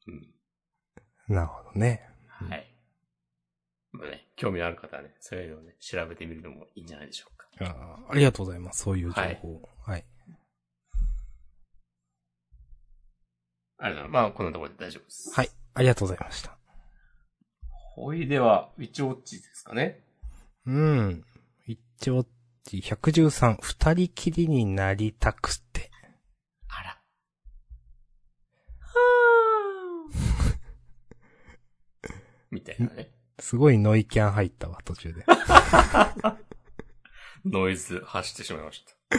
[0.07, 0.11] う
[1.33, 1.35] ん。
[1.35, 2.03] なるほどね。
[2.43, 2.77] うんはい。
[3.93, 7.47] まあね、興味のある方はね、そういうのをね、調べてみるのもいいんじゃないでしょうか。
[7.61, 8.83] あーありがとうございます。
[8.83, 9.69] そういう情報を。
[9.87, 10.05] はい。
[13.79, 14.29] ありがとうございます。
[14.29, 15.31] まあ、こんなところで大丈夫です。
[15.35, 15.51] はい。
[15.75, 16.57] ありがとうございました。
[17.69, 20.05] ほいでは、ウィチョウッチですかね。
[20.67, 21.25] うん。
[21.67, 22.27] 一応、
[22.67, 25.91] 113、二人きりになりたくて。
[26.69, 27.01] あら。
[32.51, 33.11] みたいなね。
[33.39, 35.25] すごいノイキャン入ったわ、途中で。
[37.45, 39.17] ノイズ発してしまいました。
[39.17, 39.19] い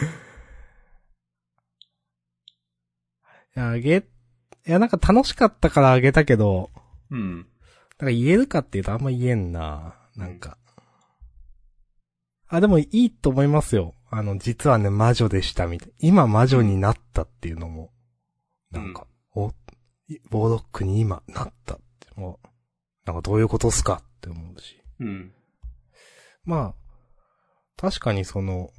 [3.54, 4.04] や、あげ、
[4.68, 6.70] いや、なんか楽しかったからあげたけど、
[7.10, 7.36] うん。
[7.36, 7.44] なん
[7.98, 9.94] か言えるかっていうとあんま言えんな。
[10.14, 10.58] なんか。
[12.48, 13.94] あ、でもいいと思いますよ。
[14.10, 15.92] あの、実はね、魔女でしたみたい。
[16.00, 17.92] 今魔女になったっていうのも、
[18.70, 19.52] なんか、お、
[20.08, 22.48] いボードックに今なったって、もう、
[23.06, 24.82] なんかどういうことっすかって思うし。
[25.00, 25.32] うん。
[26.44, 26.74] まあ、
[27.78, 28.70] 確かにその、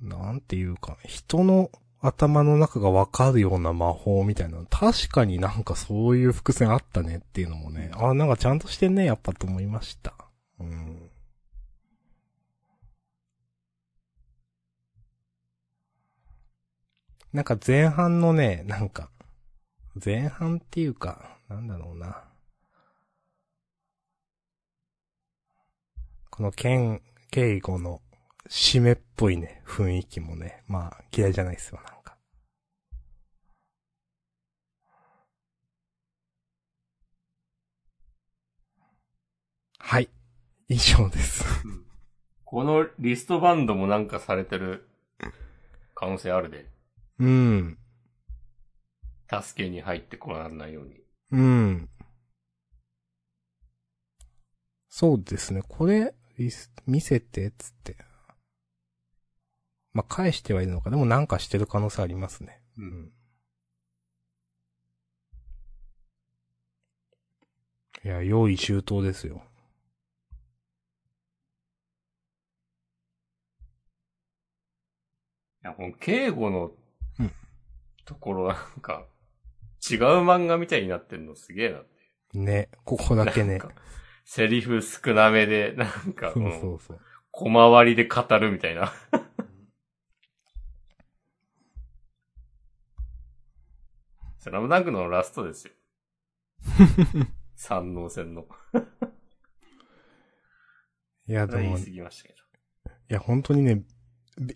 [0.00, 1.70] なんていうか、人の
[2.00, 10.14] 頭の中がわかるような魔法みたいなの、確かになんかそういう伏線あったねっていうのもね、あ、なんかちゃんとしてんね、やっぱと思いました。
[10.60, 11.10] うん。
[17.32, 19.10] なんか前半のね、なんか、
[20.02, 22.24] 前半っていうか、なんだろうな。
[26.30, 28.00] この剣、敬語の
[28.48, 32.16] 締めっぽいね、雰囲気もね、まあ嫌いじゃないですよ、なんか。
[39.78, 40.08] はい。
[40.68, 41.44] 以上です。
[42.44, 44.88] このリストバンドもなんかされてる
[45.94, 46.66] 可能性あるで。
[47.18, 47.78] うん。
[49.30, 51.02] 助けに入ってこられないように。
[51.32, 51.88] うん。
[54.88, 55.62] そうですね。
[55.68, 58.07] これ、リス見せて、つって。
[59.92, 60.90] まあ、返してはいるのか。
[60.90, 62.60] でもなんかしてる可能性ありますね。
[62.76, 62.82] う。
[62.82, 63.12] うんん。
[68.04, 69.42] いや、用意周到ですよ。
[75.64, 76.70] いや、この敬語の
[77.18, 77.32] うん
[78.04, 79.04] ところなんか、
[79.90, 82.38] 違う漫画みたいになってんのすげえなって。
[82.38, 82.68] ね。
[82.84, 83.60] ここだけね
[84.24, 87.00] セリフ少なめで、なんか、そうそうそう。
[87.30, 88.92] 小回りで語るみたいな。
[94.38, 95.72] スラムダンクのラストですよ。
[97.54, 98.46] 三能戦の。
[101.26, 102.38] いや、でも、い言い過ぎましたけど。
[103.08, 103.84] や、本当にね、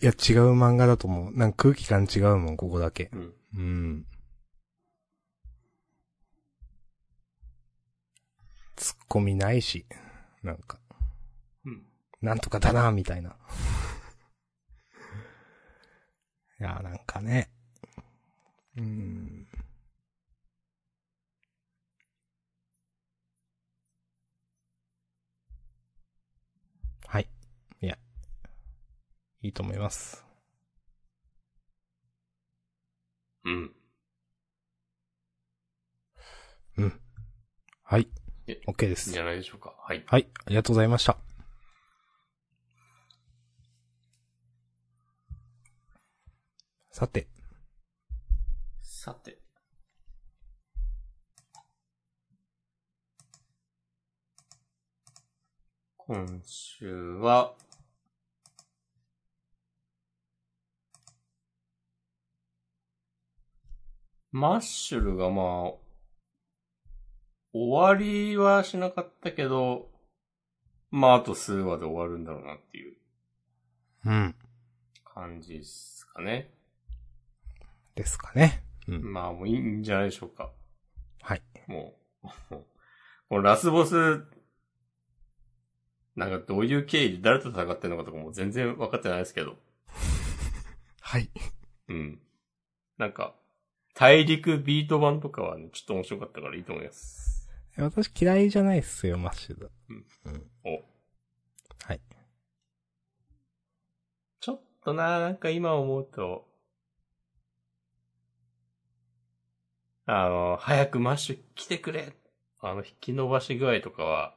[0.00, 1.36] いや、違う漫画だと思う。
[1.36, 3.10] なんか空気感違うもん、ここだけ。
[3.12, 3.34] うん。
[3.56, 4.06] うん。
[8.76, 9.86] ツッコミないし、
[10.42, 10.78] なんか、
[11.64, 11.84] うん。
[12.20, 13.36] なんとかだな、みたいな。
[16.60, 17.50] いや、なんかね。
[18.76, 19.46] うん。
[27.06, 27.28] はい。
[27.80, 27.98] いや、
[29.42, 30.24] いいと思います。
[33.44, 33.74] うん。
[36.78, 37.00] うん。
[37.82, 38.08] はい
[38.46, 38.60] え。
[38.68, 39.18] OK でいいんすじ。
[39.18, 39.74] ゃないでしょうか？
[39.80, 40.04] はい。
[40.06, 41.16] はい、ありがとうございました。
[46.92, 47.26] さて、
[48.82, 49.38] さて。
[55.96, 57.54] 今週は、
[64.32, 65.72] マッシュルがまあ、
[67.52, 69.90] 終わりはしなかったけど、
[70.90, 72.96] まああと数話で終わるんだろうなっていう
[74.06, 74.34] うん。
[75.04, 76.50] 感じですかね。
[77.94, 78.64] ですかね。
[78.88, 79.12] うん。
[79.12, 80.50] まあもういいんじゃないでしょうか。
[81.20, 81.42] はい。
[81.66, 82.28] もう、
[83.28, 84.24] このラスボス、
[86.16, 89.58] なんかどういう経緯で誰と戦ってるのかとかも全然分かってないですけど。
[91.02, 91.28] はい。
[91.88, 92.22] うん。
[92.96, 93.34] なんか、
[93.94, 97.50] 大陸ビート版とかはね、ちょっと面白かったからいいと思います。
[97.76, 99.70] 私嫌いじゃないっすよ、マッシュル。
[99.88, 100.06] うん。
[100.26, 100.50] うん。
[100.64, 100.70] お。
[101.86, 102.00] はい。
[104.40, 106.48] ちょっとな、なんか今思うと、
[110.06, 112.12] あの、早くマッシュ来てくれ
[112.60, 114.36] あの、引き伸ばし具合とかは、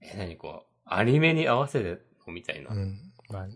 [0.00, 3.12] え、なにこう、アニメに合わせてのみたいなうん。
[3.28, 3.48] まあ、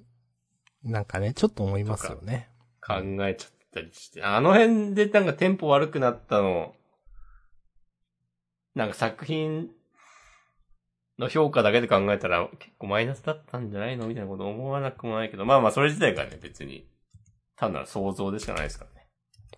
[0.84, 2.51] なんかね、ちょっと思いますよね。
[2.86, 2.94] 考
[3.26, 6.74] えちゃったりして、あの辺でなんかテンポ悪くなったの、
[8.74, 9.70] なんか作品
[11.18, 14.08] の評価だけで考えたら結構マイナスだったんじゃないの？
[14.08, 16.88] みたいなこと思わなくもないけど、まあまあそれ自体がね、別に
[17.56, 19.06] 単なる想像でしかないですからね。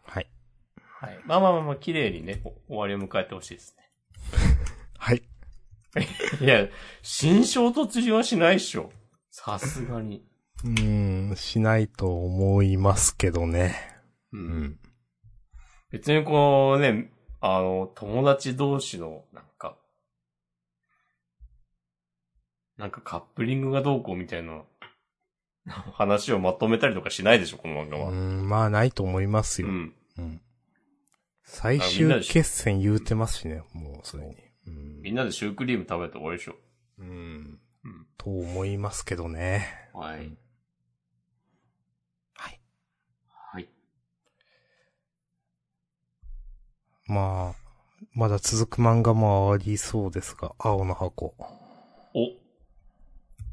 [0.03, 0.29] はい。
[1.01, 1.21] はい。
[1.25, 3.77] まあまあまあまあ、綺麗にね、お終わりを迎えてほしいです
[4.99, 5.23] はい。
[5.95, 6.09] ね。
[6.41, 6.69] いや、
[7.03, 8.91] 新章突入はしないっしょ。
[9.31, 10.27] さすがに。
[10.65, 10.83] うー
[11.35, 13.77] ん、しないと思いますけどね。
[14.33, 14.39] う。
[14.39, 14.79] うんん。
[15.91, 19.77] 別にこうね、あの、友達同士の、なんか、
[22.77, 24.63] なんかカップリングがどうこうみたいな
[25.93, 28.11] 話をまとめたりとかしないでしょ、この漫画は。
[28.11, 29.69] うん、まあないと思いますよ。
[29.69, 29.95] うん。
[30.19, 30.41] うん。
[31.45, 34.37] 最終決戦言うてますしね、もうすでに。
[34.67, 36.57] うんみんなでシュークリーム食べて終わりでしょ。
[36.99, 37.61] うん。
[37.85, 38.07] うん。
[38.17, 39.91] と思いますけどね。
[39.93, 40.37] はい。
[42.35, 42.61] はい。
[43.29, 43.69] はい。
[47.07, 47.65] まあ、
[48.13, 51.35] まだ続く漫画もありそうですが、青の箱。
[52.15, 52.21] お。
[52.21, 52.39] い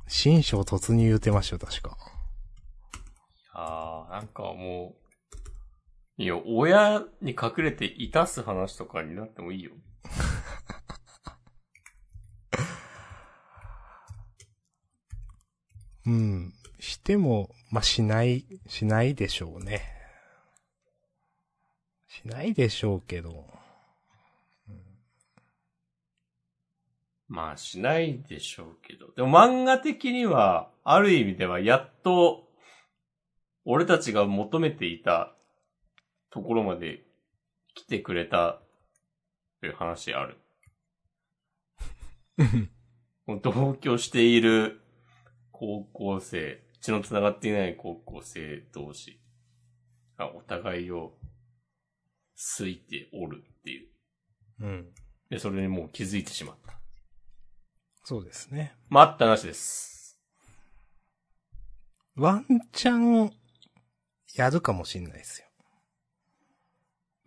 [0.08, 1.98] 新章突入言うてましたよ、確か。
[3.54, 4.96] やー、なんかも
[6.18, 9.72] う、いいよ、親に隠れていたす話とかになってもいいよ。
[16.06, 16.54] うん。
[16.80, 20.01] しても、まあ、しない、しないでしょうね。
[22.22, 23.48] しないでしょうけど。
[27.28, 29.12] まあしないでしょうけど。
[29.14, 32.48] でも漫画的には、ある意味ではやっと、
[33.66, 35.34] 俺たちが求めていた
[36.30, 37.04] ところまで
[37.74, 38.60] 来てくれた
[39.62, 40.38] という話ある。
[43.42, 44.82] 同居している
[45.52, 49.20] 高校生、血の繋がっていない高校生同士
[50.18, 51.14] がお互いを
[52.58, 53.88] 好いておるっていう。
[54.62, 54.88] うん。
[55.30, 56.80] で、それにもう気づいてしまった。
[58.04, 58.76] そうですね。
[58.90, 60.20] 待った話です。
[62.16, 63.32] ワンチャン、
[64.36, 65.48] やるかもしんないですよ。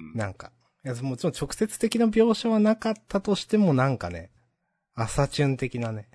[0.01, 0.53] うんなんか。
[0.85, 4.31] いや、もちろん直接的な描写はなかったとしてもなんかね、
[4.95, 6.09] 朝チュン的なね。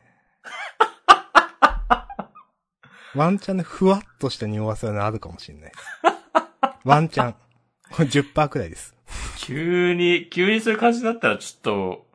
[3.16, 5.72] ワンチャンでふわっとした匂わせはねあるかもしんない。
[6.84, 7.36] ワンチャン。
[7.92, 8.96] これ10%くらいです。
[9.38, 12.08] 急に、急にそういう感じだったらちょっと、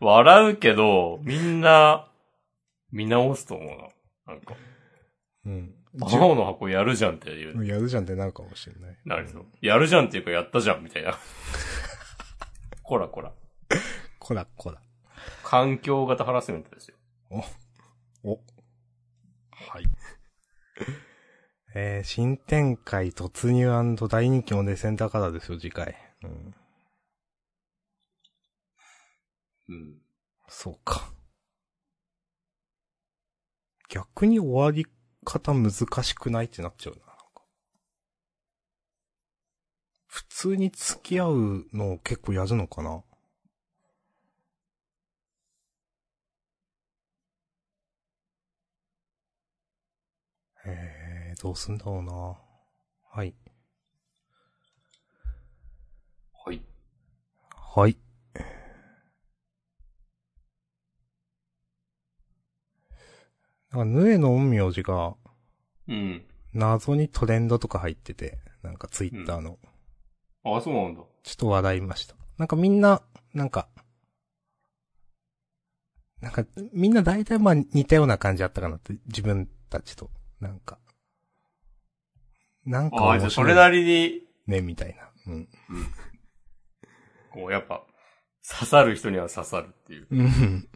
[0.00, 2.08] 笑うけど、みんな、
[2.92, 3.68] 見直すと思う
[4.26, 4.34] な。
[4.34, 4.54] なんか、
[5.46, 5.74] うん。
[6.00, 7.66] 青の箱やるじゃんって言う。
[7.66, 8.98] やるじゃんってなるかもしれない。
[9.04, 9.44] なるぞ。
[9.60, 11.18] やるじゃんっていうかやったじゃんみたいな。
[12.82, 13.32] こらこら。
[14.18, 14.80] こらこら。
[15.42, 16.96] 環境型ハラスメントですよ。
[18.24, 18.40] お。
[19.50, 19.84] はい。
[21.76, 23.68] えー、新展開突入
[24.06, 25.96] 大人気のデセンターカラーですよ、次回。
[26.22, 26.54] うん。
[29.68, 30.02] うん。
[30.48, 31.12] そうか。
[33.88, 34.86] 逆に終わり
[35.24, 37.00] 方難しくないってなっちゃうな。
[37.06, 37.22] なんか
[40.06, 43.02] 普通に付き合うのを結構やるのかな？
[50.66, 51.03] えー、
[51.44, 52.38] どうすんだろうな。
[53.10, 53.34] はい。
[56.32, 56.62] はい。
[57.54, 57.98] はい。
[63.70, 65.16] なんか、ヌエの陰陽師が、
[65.86, 66.24] うん。
[66.54, 69.58] 謎にトレンドとか入ってて、なんかツイッターの。
[70.44, 71.02] あ、そうなんだ。
[71.24, 72.16] ちょっと笑いました。
[72.38, 73.02] なんかみんな、
[73.34, 73.68] なんか、
[76.22, 80.08] なんか、みんな大体まあ似たような感じだったかなって、自分たちと。
[80.40, 80.78] なんか。
[82.66, 85.10] なんかそれなりに、ね、みたいな。
[85.32, 85.48] うん。
[87.32, 87.84] こう、やっぱ、
[88.46, 90.06] 刺さる人には刺さるっていう。
[90.10, 90.68] うん。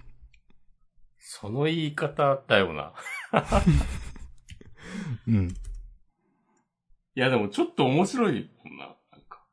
[1.19, 2.95] その言い方だよな。
[5.27, 5.49] うん。
[5.49, 5.55] い
[7.15, 8.97] や、でもちょっと面白いもんな。
[9.13, 9.47] なんか、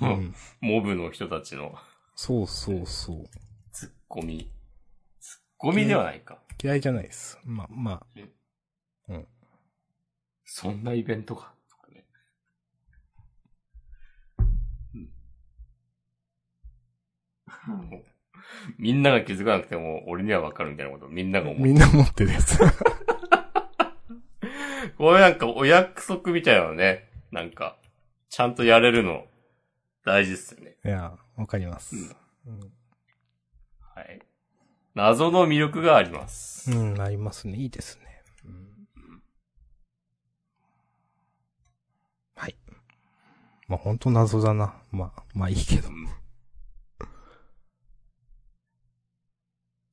[0.00, 0.34] うん。
[0.60, 1.74] モブの人たちの
[2.14, 3.24] そうそうそう。
[3.72, 4.52] ツッコミ。
[5.18, 6.38] ツッコミではないか。
[6.62, 7.38] 嫌いじゃないです。
[7.44, 8.06] まあ、ま
[10.52, 11.54] そんなイベントが。
[18.78, 21.62] みんなが気づかなくても、俺にはわかるみたいなことをみんながあ、思う。
[21.62, 22.58] みんな持ってるやつ。
[24.96, 27.08] これなんかお約束みたいなのね。
[27.30, 27.78] なんか、
[28.28, 29.26] ちゃんとやれるの、
[30.04, 30.76] 大事っすよね。
[30.84, 32.16] いや、わかります。
[33.94, 34.20] はい。
[34.94, 36.70] 謎の魅力があります。
[36.70, 37.56] うん、うん、ありますね。
[37.56, 38.22] いいですね。
[38.44, 38.70] うん
[42.34, 42.56] はい。
[43.68, 44.74] まあ、ほんと謎だな。
[44.90, 45.88] まあ、まあいいけど。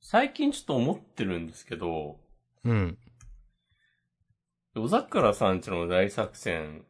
[0.10, 2.18] 最近ちょっと思ってるんですけど、
[2.64, 2.98] うん。
[4.74, 6.86] 夜桜さんちの大作戦、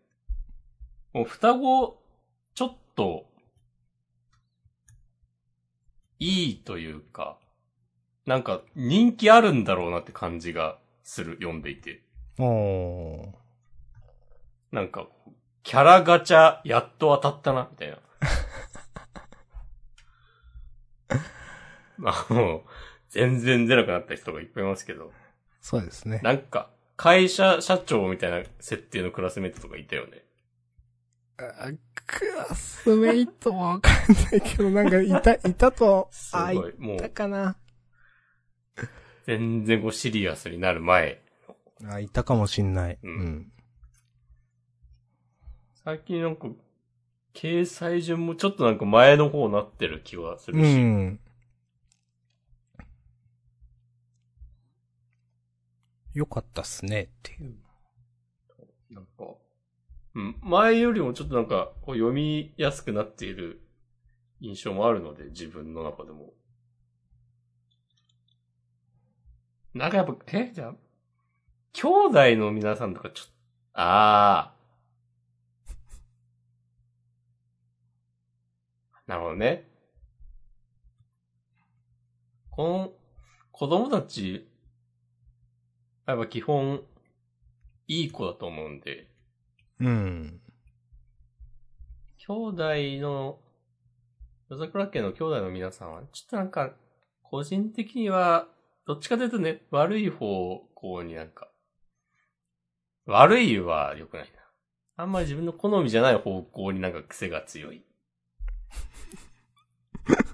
[1.13, 1.99] もう双子、
[2.53, 3.25] ちょっと、
[6.19, 7.39] いいというか、
[8.27, 12.03] なんか人気あるんだろうなって感じがする、読んでいて。
[12.37, 13.29] おー。
[14.71, 15.07] なんか、
[15.63, 17.97] キャラガチャ、やっと当たったな、みたいな。
[21.97, 22.63] ま あもう、
[23.09, 25.11] 全然出なくなった人がいっぱいいますけど、
[25.61, 26.19] そうですね。
[26.23, 30.23] なんか、会社社長みたいな設定のクラスメイトとかいたよね。
[31.37, 31.71] あ
[32.07, 33.93] クラスメイトはわかん
[34.31, 37.57] ないけど、なんかいた、 いたと、すあ、いごい、もうた、かな。
[39.25, 41.21] 全然こうシリアスになる前。
[41.85, 42.97] あ、いたかもしんない。
[43.03, 43.51] ううんん。
[45.83, 46.47] 最近なんか、
[47.33, 50.73] 掲載順もちょっとなんか前の方になってる気はすうるし。
[50.73, 51.19] ん。
[56.17, 57.55] よかったっすね、っていう。
[58.89, 59.35] なんか、
[60.15, 63.61] うん、前よりもちょっとなんか、こう読みやすくなっている
[64.39, 66.33] 印象もあるので、自分の中でも。
[69.75, 70.51] なんかやっぱ、え？
[70.51, 70.75] じゃあ、
[71.73, 71.87] 兄
[72.33, 73.31] 弟の皆さんとかちょっと、
[73.75, 74.57] ああ。
[79.05, 79.69] なるほどね。
[82.49, 82.93] この、
[83.51, 84.46] 子供たち、
[86.07, 86.81] やっぱ基本、
[87.87, 89.07] いい子だと思うんで、
[89.79, 90.39] うん。
[92.17, 92.63] 兄弟
[93.01, 93.39] の、
[94.49, 96.73] 夜桜家の兄弟の皆さんは、ちょっとなんか、
[97.21, 98.47] 個人的には、
[98.85, 101.49] どっちかというとね、悪い方向になんか、
[103.05, 105.03] 悪いは良くないな。
[105.03, 107.83] あんまり自分の好みじゃない方向になんか癖が強い。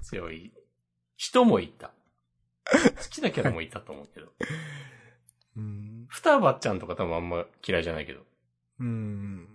[0.02, 0.52] 強い。
[1.16, 1.88] 人もいた。
[2.68, 4.32] 好きなキャラもいたと思うけど。
[5.56, 6.06] うん。
[6.08, 8.20] 双葉ちゃんとか多分あんま嫌いじゃないけど。
[8.80, 9.48] うん。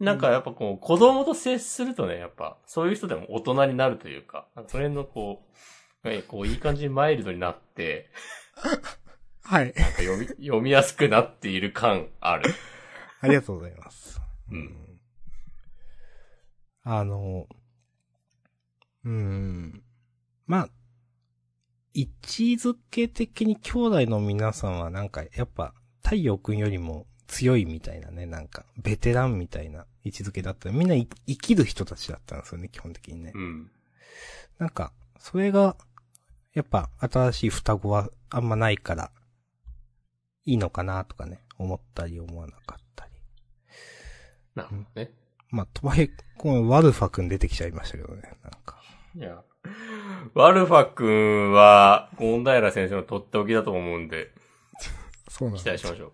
[0.00, 5.44] なんかやっぱこう、子供と接するとね、やっぱ、そういう人でも大人になるというか、なんかそれのこ
[6.04, 8.10] う、えこう、いい感じにマイルドになって、
[9.44, 9.66] はい。
[9.66, 12.52] なんか読み、読みやすくなっている感ある。
[13.20, 14.20] ありがとうございます。
[14.50, 15.00] うん。
[16.84, 17.46] あの、
[19.04, 19.82] うん。
[20.46, 20.68] まあ、
[21.94, 30.70] 位置づけ的に兄弟の皆さんはなんか、やっぱ、太陽くんよりも強いみたいなね、なんか、ベテランみたいな位置づけだった。
[30.70, 33.32] みんない生きる人たちだったんですよね、基本的にね。
[33.34, 33.70] うん。
[34.58, 35.76] なんか、それが、
[36.54, 39.10] やっぱ、新しい双子はあんまないから、
[40.44, 43.12] いいのかなとかね、思ったり思わなかったり。
[44.54, 45.10] なるほどね。
[45.50, 48.82] まあ、とはいえ、このワルファくん出てきちゃいましたけどね、なんか。
[49.14, 49.42] いや。
[50.34, 54.32] ワルファ君は、ゴンダイラ先生のとっておきだと思うんで、
[55.28, 56.12] そうなん期待しましょう。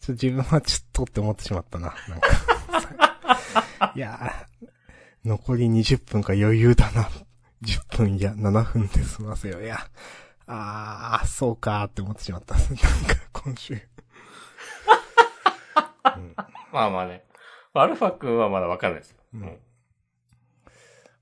[0.00, 1.94] ちょ自分はちょっとって思ってしまったな。
[2.08, 4.68] なんかいやー
[5.24, 7.08] 残り20分か余裕だな。
[7.62, 9.60] 10分いや、7分で済ませよ。
[9.60, 9.78] いや、
[10.46, 12.54] あー、そうかーって思ってしまった。
[12.54, 12.76] なんか、
[13.32, 13.76] 今週。
[16.72, 17.24] まあまあね。
[17.72, 19.58] ワルファ君はまだわかんないですうん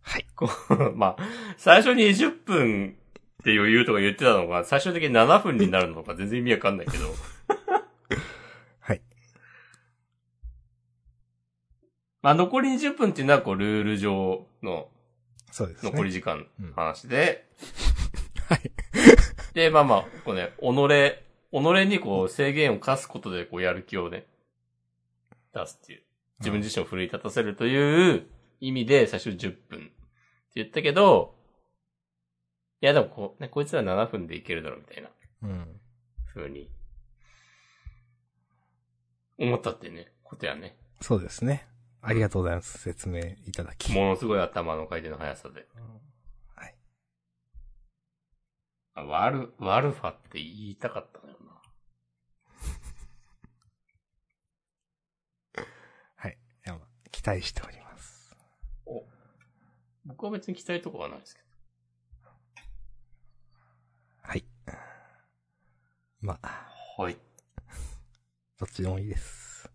[0.05, 0.27] はい。
[0.37, 2.97] こう まあ、最初に20分
[3.43, 7.07] って余裕とか言ってたのが、最終的に7分になるのとか全然意味わかんないけど、
[8.81, 9.03] はい。
[12.23, 14.91] まあ残り20分っていうのはこうルール上の
[15.51, 15.91] そうですね。
[15.91, 17.49] 残り時間うんの話で、
[18.49, 18.71] はい。
[19.55, 24.27] で、まあまあ、こうね、己、己にこう制限を課すことでこうやる気をね、
[25.55, 26.03] 出すっていう。
[26.41, 28.27] 自分自身を奮い立たせるという
[28.67, 29.91] 意味で最初10分って
[30.57, 31.35] 言ったけど、
[32.81, 35.11] いやでもこう、ね、こいつら7分でいけるだろうみたいな
[35.43, 35.81] うん。
[36.35, 36.71] 風に
[39.39, 40.77] 思ったってね、ことやね。
[41.01, 41.67] そうですね。
[42.03, 42.79] ありがとうございます。
[42.79, 43.93] 説明いただき。
[43.93, 45.67] ものすごい頭の回転の速さで。
[46.55, 46.75] はい。
[48.95, 51.63] あワル、ワルファって言いたかったのよな。
[56.17, 56.39] はい。
[57.11, 57.84] 期待しております。
[60.07, 60.09] お。
[60.09, 61.41] 僕は別に期待とかはないですけ
[64.23, 64.45] はい。
[66.21, 67.03] まあ、ど。
[67.03, 67.19] はい。
[68.59, 69.71] どっちでもいいです。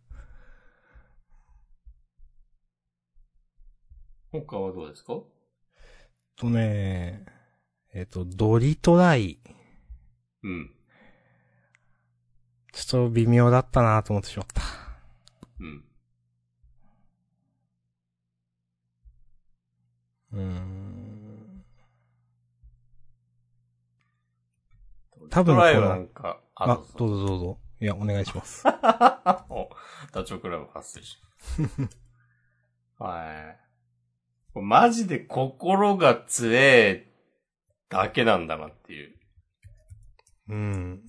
[4.32, 5.14] 他はどうですか？
[6.36, 7.26] とね、
[7.94, 9.40] えっ、と、ドリトライ。
[10.44, 10.72] うん。
[12.72, 14.62] ちょっと微妙だったなと思ってしまった。
[15.60, 15.84] うん。
[20.34, 21.66] うーん。
[25.30, 27.60] 多分トライこのはなんか、あ、あ、どうぞどうぞ。
[27.82, 28.64] いや、お願いします。
[29.50, 29.70] お、
[30.12, 31.18] ダチョウ倶楽部発生し。
[33.00, 33.56] は
[34.56, 34.60] い。
[34.60, 37.12] マジで心が強え
[37.88, 39.16] だけなんだなっていう。
[40.50, 41.04] うん。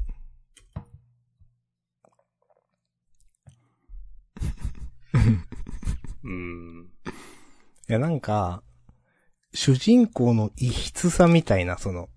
[6.23, 6.91] うん。
[7.89, 8.63] いや、なんか、
[9.53, 12.09] 主人公の異質さみたいな、その、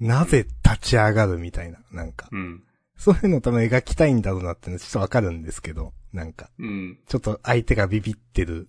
[0.00, 2.62] なぜ立ち上がるみたいな、なんか、うん。
[2.96, 6.98] そういうの多分描きたいんだろうなってのはちょっとわかるんですけど、なんか、うん。
[7.06, 8.68] ちょっと相手がビビってる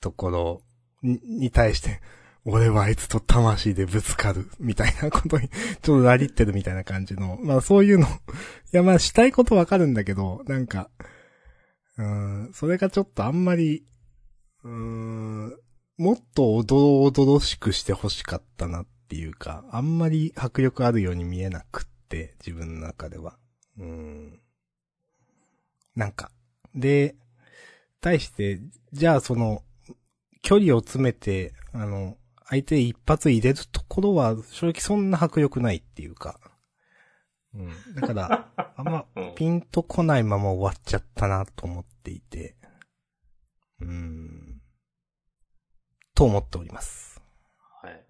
[0.00, 0.62] ところ
[1.02, 2.00] にに対して、
[2.44, 8.10] 俺はあいつと魂でぶつかる、みたいなことに、ちょっとなりってるみたいな感じの、まあそういうの、い
[8.72, 10.90] やまあしたいことわかるんだけど、なんか、
[11.98, 12.04] うー
[12.50, 13.84] ん、それがちょっとあんまり、
[14.64, 15.56] うーん、
[15.98, 23.36] もっとおどろおどろしくして欲しかったなっていうか、あんまり迫力あるように見えなくって、自分の中では。
[23.78, 24.40] うーん。
[25.94, 26.30] なんか、
[26.74, 27.14] で、
[28.00, 28.60] 対して、
[28.92, 29.62] じゃあその、
[30.40, 32.16] 距離を詰めて、あの、
[32.46, 36.40] 相手一発入れるところは、正直そんな迫力ないっていうか。
[37.54, 37.94] うん。
[37.94, 42.56] だから、 あんまうんピンとこないまま終わっちゃったなと思っていて。
[43.80, 44.51] うーん。
[46.22, 47.20] と思っております。
[47.82, 48.04] はい。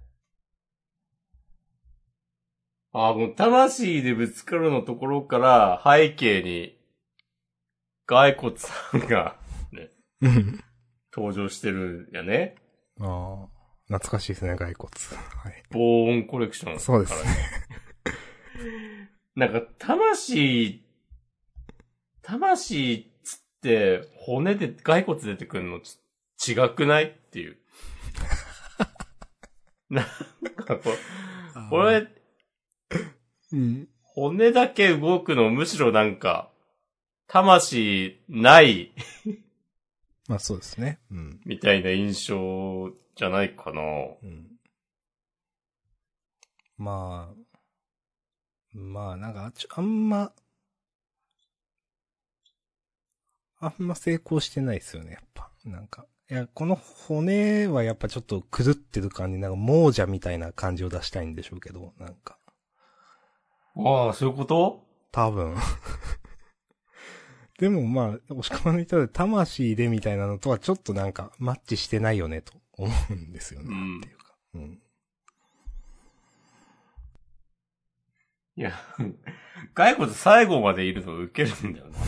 [2.92, 6.78] あ、もう魂でぶつかるのところから背景に、
[8.04, 9.36] 骸骨さんが
[10.20, 10.60] うん。
[11.10, 12.56] 登場してるんやね。
[13.00, 13.48] ああ、
[13.86, 14.90] 懐かしいですね、骸骨。
[15.42, 15.62] はい。
[15.70, 17.30] 防音コレクション、そうですね。
[19.36, 20.84] なんか、魂、
[22.20, 25.98] 魂っつって、骨で、骸骨出てくるのち、
[26.52, 27.61] 違くないっていう。
[29.93, 30.05] なん
[30.64, 30.97] かこれ、
[31.70, 32.09] これ、
[33.53, 33.88] うん。
[34.03, 36.51] 骨だけ動くのむしろなんか、
[37.26, 38.93] 魂ない
[40.28, 40.99] まあそうですね。
[41.11, 41.40] うん。
[41.45, 43.82] みたいな印象じゃないかな。
[43.82, 44.47] うん。
[46.78, 47.57] まあ、
[48.74, 50.32] まあなんか、ちょあんま、
[53.61, 55.51] あんま成功してないですよね、やっぱ。
[55.64, 56.07] なんか。
[56.32, 62.38] いや、この骨はやっぱちょっと狂ってる感じ、なんか亡者みたいな感じを出したいんでしょうけど、なんか。
[63.76, 64.82] ああ、そういうこと？
[65.10, 65.54] 多分。
[67.60, 73.66] でもまあ、押し込まれたら魂でみたいなのとはちょっとなんかマッチしてないよねと思うんですよね。
[73.68, 74.34] うんっていうか。
[74.54, 74.82] うん。
[78.56, 78.72] いや、
[79.74, 81.98] 骸骨最後までいると受けるんだよな。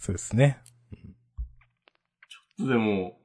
[0.00, 0.58] そうですね。
[2.58, 3.20] でも、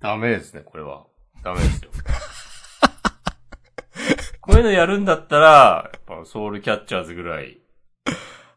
[0.00, 1.06] ダメですね、これは。
[1.44, 1.92] ダメですよ。
[4.42, 7.62] こういうのやるんだったら、やっぱソウルキャッチャーズぐらい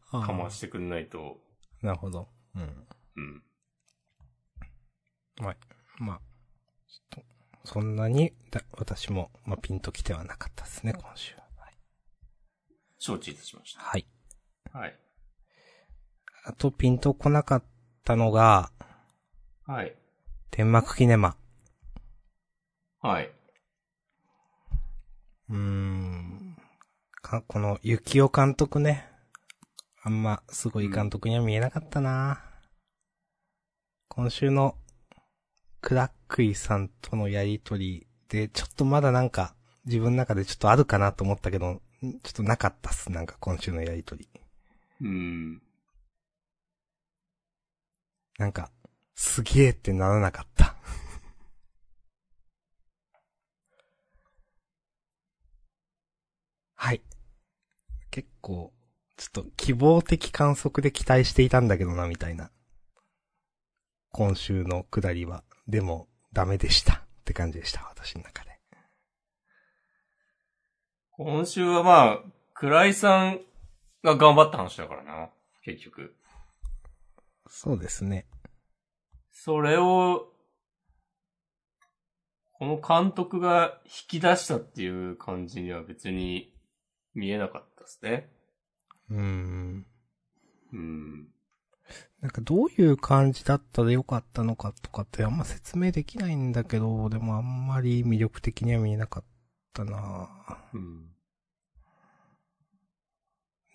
[0.10, 1.44] かましてくんないと、
[1.84, 2.28] なるほど。
[2.56, 2.88] うん。
[3.18, 3.44] うん。
[5.46, 5.58] はい。
[6.00, 6.22] まあ、
[6.88, 7.24] ちょっ
[7.64, 11.44] と、そんなに、だ私も、まあ、ピンときてはなかったですね、今週は。
[11.58, 11.78] はい。
[12.98, 14.08] 承知いたしましはい。
[14.76, 14.80] た。
[14.80, 15.00] はい。
[16.46, 17.64] あと、ピンとこなかっ
[18.04, 18.72] たのが、
[19.66, 19.96] はい。
[20.52, 21.36] 天幕キネマ。
[23.02, 23.32] はい。
[25.50, 26.58] うーん。
[27.22, 29.08] か、この、雪尾監督ね。
[30.04, 32.44] あんま、すごい監督には見えなかったな、
[34.08, 34.78] 今週の、
[35.82, 39.56] クラックイさんとのやりとりで、ちょっとまだなんか、
[39.86, 41.82] 自分の中でちょっとあるかなと思ったけど、ん？
[42.22, 44.30] ちょっとなかったっす、なんか今週のやりとり。
[45.02, 45.62] うん。
[48.38, 48.72] なんか、
[49.16, 50.76] すげーってならなかった。
[56.76, 57.02] はい。
[58.12, 58.74] 結構、
[59.18, 62.52] ちょっと希望的観測で期待していたんだけどな、みたいな。
[64.12, 65.44] 今週の下りは。
[65.68, 66.96] でも、ダメでした。
[66.96, 68.60] って感じでした、私の中で。
[71.12, 72.20] 今週はまあ、
[72.54, 73.40] 倉井さん
[74.06, 75.30] が頑張った話だからな。
[75.64, 76.16] 結局。
[77.48, 78.28] そうですね。
[79.32, 80.32] それを、
[82.54, 86.54] この監督が引き出したっていう感じには別に
[87.14, 88.30] 見えなかったですね。
[89.10, 89.86] うーん。
[90.72, 91.28] うん。
[92.22, 99.24] なんかどういう感じだったらよかったのかとかってあんま説明できないんだけど、でもあんまり魅力的には見えなかっ
[99.74, 100.30] たな
[100.74, 101.15] うん。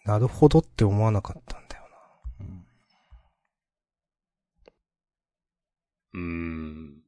[0.04, 1.82] なるほどって思わなかったんだよ
[2.40, 2.46] な。
[6.14, 7.02] うん。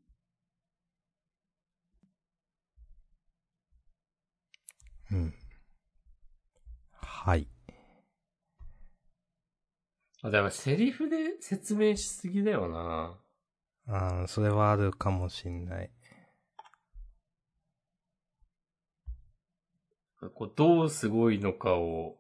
[5.11, 5.35] うん。
[6.95, 7.49] はい。
[10.23, 13.19] あ、でもセリフで説明しすぎだよな。
[13.89, 15.91] あーそれはあるかもしんない。
[20.35, 22.17] こうどうすごいのかを、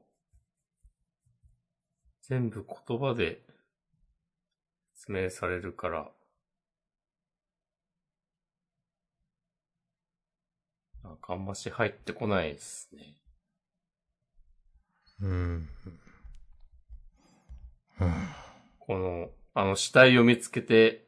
[2.32, 3.42] 全部言葉で
[4.94, 6.10] 説明されるから、
[11.04, 13.16] なんかあんまし入ってこないですね。
[15.20, 15.68] うん。
[18.00, 18.10] うん。
[18.78, 21.04] この、あの死体を見つけて、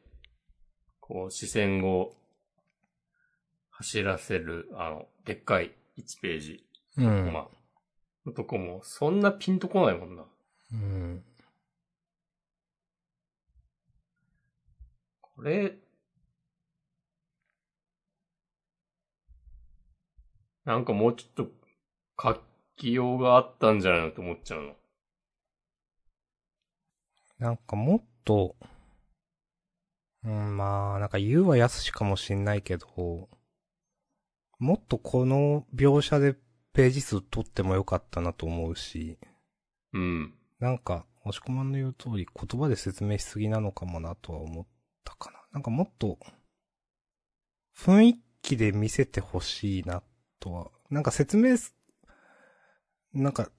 [0.99, 2.13] こう視線を
[3.71, 6.63] 走らせる、あの、でっかい1ページ。
[6.99, 7.33] うん。
[7.33, 7.47] まあ、
[8.27, 10.25] のとこも、そんなピンとこないもんな。
[10.71, 11.23] うん。
[15.21, 15.77] これ、
[20.65, 21.51] なんかもうちょっと
[22.21, 22.41] 書
[22.75, 24.75] きようがあったんじゃないのって思っちゃうの。
[27.37, 28.55] なんかもっと、
[30.23, 33.29] うん、まあ、なんか言うはやすしかもしんないけど、
[34.57, 36.35] もっとこの描写で
[36.73, 39.19] ページ数取ってもよかったなと思うし、
[39.93, 40.33] うん。
[40.65, 44.65] なんか、押し込まんの言う通り言葉で説明しすぎなのかもなとは思っ
[45.03, 45.39] たかな。
[45.51, 46.17] なんかもっと、
[47.77, 50.01] 雰囲気で見せてほしいな
[50.39, 51.75] とは、なんか説明す、
[53.13, 53.51] なんか、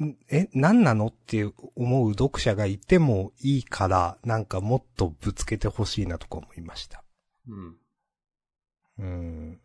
[0.00, 1.44] んえ、何なのって
[1.74, 7.02] 思う読者がいてもいいから、なんかもっとぶつけてほしいなとか思いました。
[7.48, 7.76] うん。
[8.98, 9.60] うん。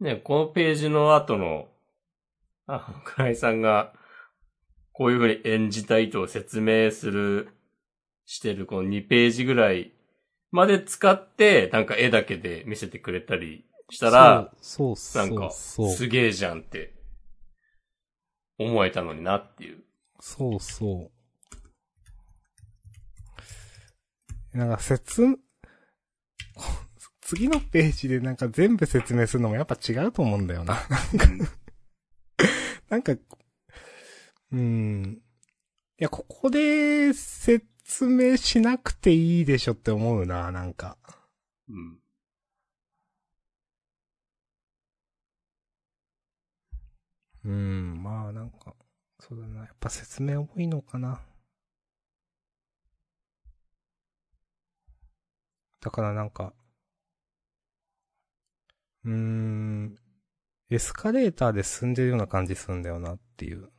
[0.00, 1.68] ね、このページの後の、
[2.66, 3.92] あの、倉井さんが、
[4.92, 7.48] こういう風に演じたいと説明する、
[8.26, 9.92] してるこの2ページぐらい
[10.50, 15.50] まで使って、なんか絵だけで見せてくれたりしたら、そう、そう、なんか。
[15.50, 16.94] すげえじゃんって、
[18.58, 19.82] 思えたのになっていう。
[20.20, 21.10] そうそ
[24.54, 24.58] う。
[24.58, 25.38] なんか説、
[27.22, 30.76] 次のページでなんか全部説明するのもやっぱ違うと思うんだよな。
[32.90, 33.14] なんか、
[34.52, 35.22] うん。
[36.00, 40.98] いや、ここで説明しなくていいでしょって思うな、なんか。
[41.68, 42.00] うん。
[47.44, 48.74] うん、まあなんか、
[49.20, 49.60] そうだな。
[49.60, 51.20] やっぱ説明多いのかな。
[55.82, 56.54] だからなんか、
[59.04, 59.96] うーん、
[60.70, 63.70] エスカレーターで進んでるような感じするんだよなっていう。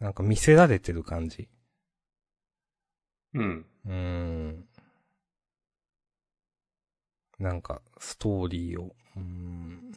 [0.00, 1.48] なんか見せられてる感じ。
[3.34, 3.66] うん。
[3.86, 4.68] うーん。
[7.38, 9.92] なんか、ストーリーを、うーん、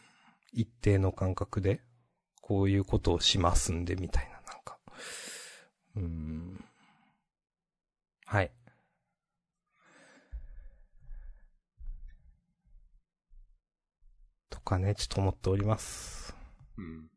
[0.53, 1.81] 一定の感覚で、
[2.41, 4.77] こういうことをしますんで、みたいな、なんか。
[5.95, 6.65] うーん。
[8.25, 8.51] はい。
[14.49, 16.35] とかね、ちょっと思っております。
[16.77, 17.09] うん。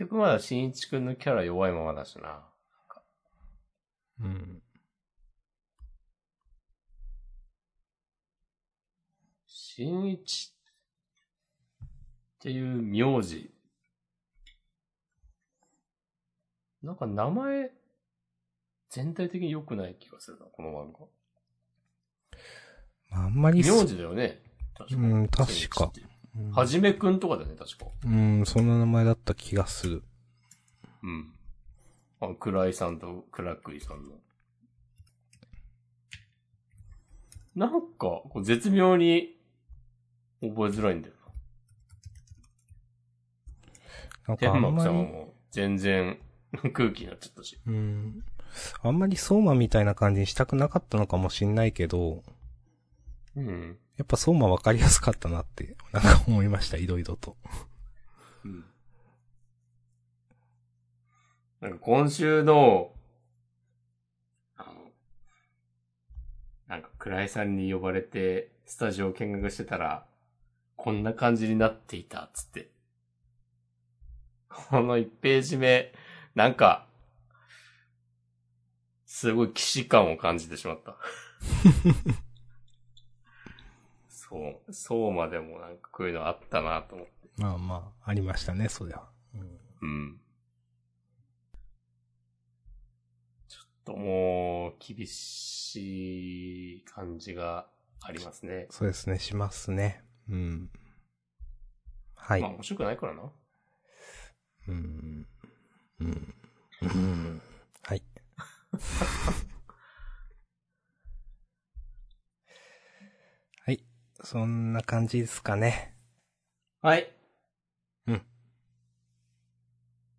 [0.00, 2.42] 結局まだ新一くんのキャラ弱いままだしな。
[4.22, 4.62] うん。
[9.46, 10.54] 新一
[11.84, 11.88] っ
[12.38, 13.50] ていう名字。
[16.82, 17.70] なんか名前
[18.88, 21.00] 全体的に良くない気がするな、この漫画。
[23.10, 24.40] まああんまり名字だよね。
[24.78, 25.92] 確かうん確か。
[26.36, 27.86] うんはじめくんとかだよね、確か。
[28.04, 30.02] うん、そんな名前だった気がする。
[31.02, 31.32] うん。
[32.20, 34.14] あの、倉井さんと倉栗さんの。
[37.56, 39.36] なんか、こう絶妙に
[40.40, 41.14] 覚えづらいんだよ
[44.26, 44.34] な。
[44.34, 46.18] なんか天幕さんはもう全然
[46.72, 47.58] 空気になっちゃったし。
[47.66, 48.24] うん。
[48.82, 52.22] あんまり相馬みたいな感じにしたくなかったのかもしんないけど、
[53.36, 53.78] うん。
[54.00, 57.36] やっぱ相馬わかりやすかったなって、なんか思いました、いろいろと。
[58.46, 58.64] うん。
[61.60, 62.92] なんか今週の、
[64.56, 64.72] あの、
[66.66, 70.06] なんか倉井さんに呼ばれてスタジオ見学してたら、
[70.76, 72.70] こんな感じになっていた、つって。
[74.48, 75.92] この1ページ目、
[76.34, 76.86] なんか、
[79.04, 80.96] すごい騎士感を感じてしまった。
[84.30, 87.12] そう、そうまでもなんかこういうのあったなと思って。
[87.36, 89.02] まあまあ、ありましたね、そりゃ。
[89.34, 89.40] うん
[89.82, 90.20] うん。
[93.48, 97.66] ちょっともう、厳しい感じが
[98.02, 98.68] ありますね。
[98.70, 100.04] そうですね、しますね。
[100.28, 100.70] うん。
[102.14, 102.40] はい。
[102.40, 103.32] まあ面白くないからな。
[104.68, 105.26] うん。
[105.98, 106.34] うん。
[106.82, 107.42] うん。
[107.82, 108.02] はい。
[113.64, 113.84] はい。
[114.22, 115.94] そんな感じですかね。
[116.82, 117.10] はい。
[118.06, 118.22] うん。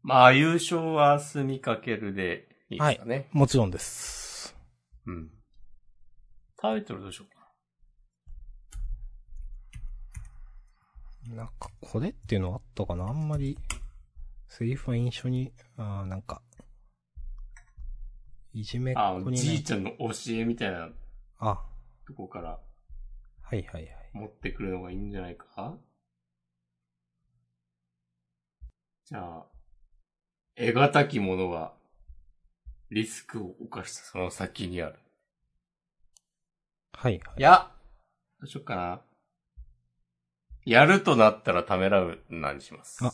[0.02, 3.30] まあ、優勝は住みかけるでいいですかね。
[3.32, 4.56] もちろんです。
[5.06, 5.30] うん。
[6.58, 7.36] タイトルどうしよう
[11.30, 13.58] かなんか、これっていうのあったかなあんまり、
[14.48, 16.42] セリフは印象に、あーなんか、
[18.54, 19.10] いじめっな。
[19.10, 20.90] あ子、になじいちゃんの教えみたいな
[21.38, 21.64] あ、
[22.08, 22.60] とこから
[23.52, 23.92] はいはいはい。
[24.14, 25.78] 持ってくるのがいいんじゃないか？
[29.04, 29.46] じゃあ、
[30.56, 31.74] 得難き者は、
[32.92, 35.00] リスクを犯したその先にある。
[36.94, 37.42] はいはいい。
[37.42, 37.70] や、
[38.40, 39.02] どうしよっかな。
[40.64, 43.04] やるとなったらためらうなにします。
[43.04, 43.12] あ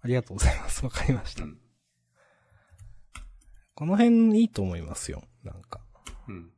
[0.00, 0.82] ありがとうございます。
[0.82, 1.44] わかりました。
[1.44, 1.60] うん。
[3.74, 5.22] この辺いいと思いますよ。
[5.42, 5.82] なんか。
[6.28, 6.50] うん。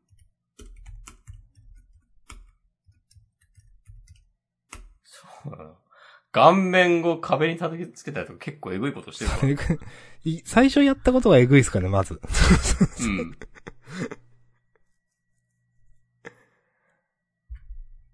[5.03, 5.36] そうだな。
[6.33, 9.59] 顔面を壁に叩きつけたりとか結構エグいことしてる
[10.45, 12.21] 最初やったことがえぐいですかね、まず。
[13.01, 13.39] うん。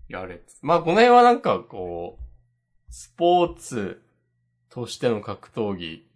[0.08, 0.42] やれ。
[0.60, 4.02] まあ、この辺はなんかこう、スポーツ
[4.68, 6.06] としての格闘技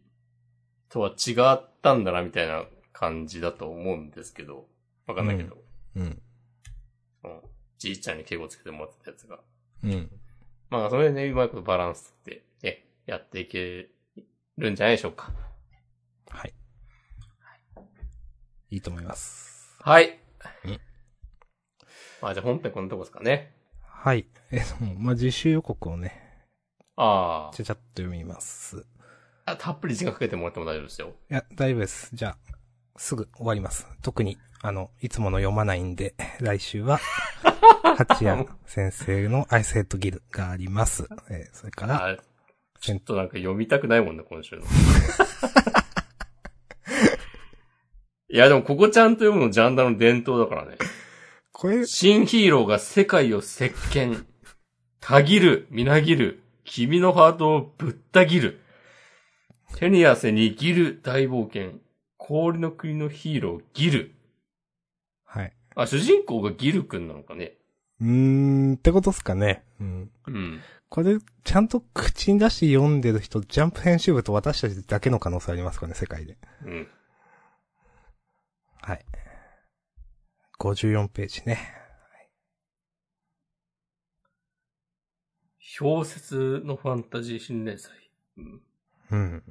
[0.88, 4.68] とは違ったんだなみたいな感じだと思うんですけど、
[5.06, 5.56] わかんないけど、
[5.96, 6.22] うん。
[7.22, 7.42] その
[7.78, 9.40] じいちゃんに敬語つけてもらってたやつが。
[9.82, 10.10] うん。
[10.70, 13.88] まあ、それでね、うまいことバランスって、ね、やっていけ
[14.58, 15.32] るんじゃないでしょうか。
[16.28, 16.54] はい。
[18.70, 19.76] いいと思います。
[19.80, 20.18] はい。
[20.64, 20.80] うん
[22.22, 23.52] まあ、じゃあ本編こんなとこですかね。
[23.82, 24.26] はい。
[24.50, 26.22] え、そのまあ、自習予告をね、
[26.96, 28.84] あちゃちゃっと読みます。
[29.44, 29.56] あ。
[29.56, 31.12] たっぷり時間かけてもらっても大丈夫ですよ。
[31.30, 32.10] いや、大丈夫です。
[32.14, 32.36] じゃあ、
[32.96, 33.86] すぐ終わります。
[34.02, 36.98] 特に、あの、いつもの読まないんで、来週は、
[37.94, 41.08] 八谷先生のアイスヘッドギルがあります。
[41.30, 42.16] えーそれから、あ
[42.80, 44.62] ちょっとなんか読みたくないもんね、今週の。
[48.28, 50.76] いや、でもここちゃんと読むのジャンダの伝統だからね。
[51.52, 54.26] これ、新ヒーローが世界を席巻。
[55.00, 56.42] たぎる、みなぎる。
[56.64, 58.60] 君のハートをぶった切る。
[59.76, 61.78] 手に汗握る大冒険。
[62.18, 64.12] 氷の国のヒーロー、ギル。
[65.24, 65.52] はい。
[65.76, 67.54] あ、主人公がギルくんなのかね。
[68.00, 69.64] うーん、ってことっすかね。
[69.80, 70.10] うん。
[70.26, 70.60] うん。
[70.88, 76.36] これ、ちゃんと口に出して読んでる人、ジャンプ編集部と私たちだけの可能性ありますかね、世界で。
[76.64, 76.88] うん。
[78.82, 79.04] はい。
[80.58, 81.58] 54ページね。
[85.58, 87.92] 小説のファンタジー新連載。
[88.38, 88.62] うん。
[89.10, 89.42] うん。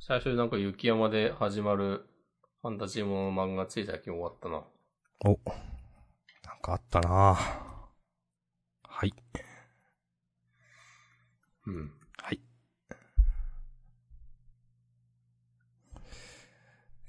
[0.00, 2.06] 最初になんか雪山で始まる
[2.62, 4.64] ファンタジーものの漫画つい最近終わったな。
[5.24, 5.38] お。
[6.56, 7.38] なんかあったな
[8.88, 9.12] はい。
[11.66, 11.92] うん。
[12.22, 12.40] はい。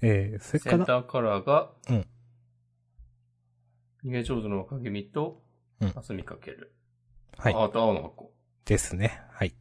[0.02, 2.08] えー、それから、センターカラーが、うん。
[4.06, 5.42] 逃げ上手の若君と、
[5.80, 6.74] うんあすみかける。
[7.38, 7.54] はい。
[7.54, 8.32] ああと青の箱。
[8.66, 9.22] ですね。
[9.32, 9.54] はい。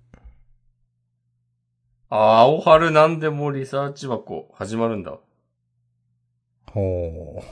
[2.09, 5.18] ああ、青春なんでもリサーチ箱、始まるんだ。
[6.72, 7.43] ほ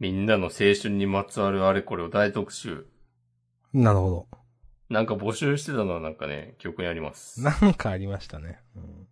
[0.00, 2.88] みんなの青春にまつわるあれこれを大特集。
[3.72, 3.78] う。
[3.78, 4.28] なるほど。
[4.88, 7.40] なんか募集してたのはなんかね、記憶にあります。
[7.42, 8.60] なんかありましたね。
[8.74, 9.06] うん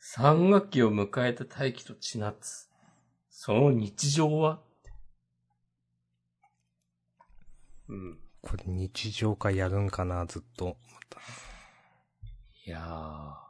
[0.00, 2.70] 3学期を迎えた大気と千夏。
[3.28, 4.62] その日常は？
[7.88, 8.18] うん。
[8.40, 10.78] これ日常化やるんかな、ずっと。
[12.64, 13.47] いやー。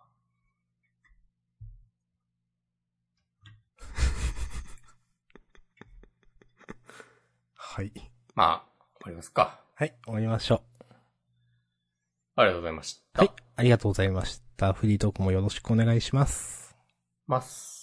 [7.79, 7.93] はい。
[8.35, 8.62] まあ、
[9.01, 9.61] 終わりますか。
[9.76, 10.85] はい、終わりましょう。
[12.35, 13.22] ありがとうございました。
[13.22, 13.31] はい。
[13.55, 14.72] ありがとうございました。
[14.72, 16.76] フリートークもよろしくお願いします。
[17.29, 17.78] ます。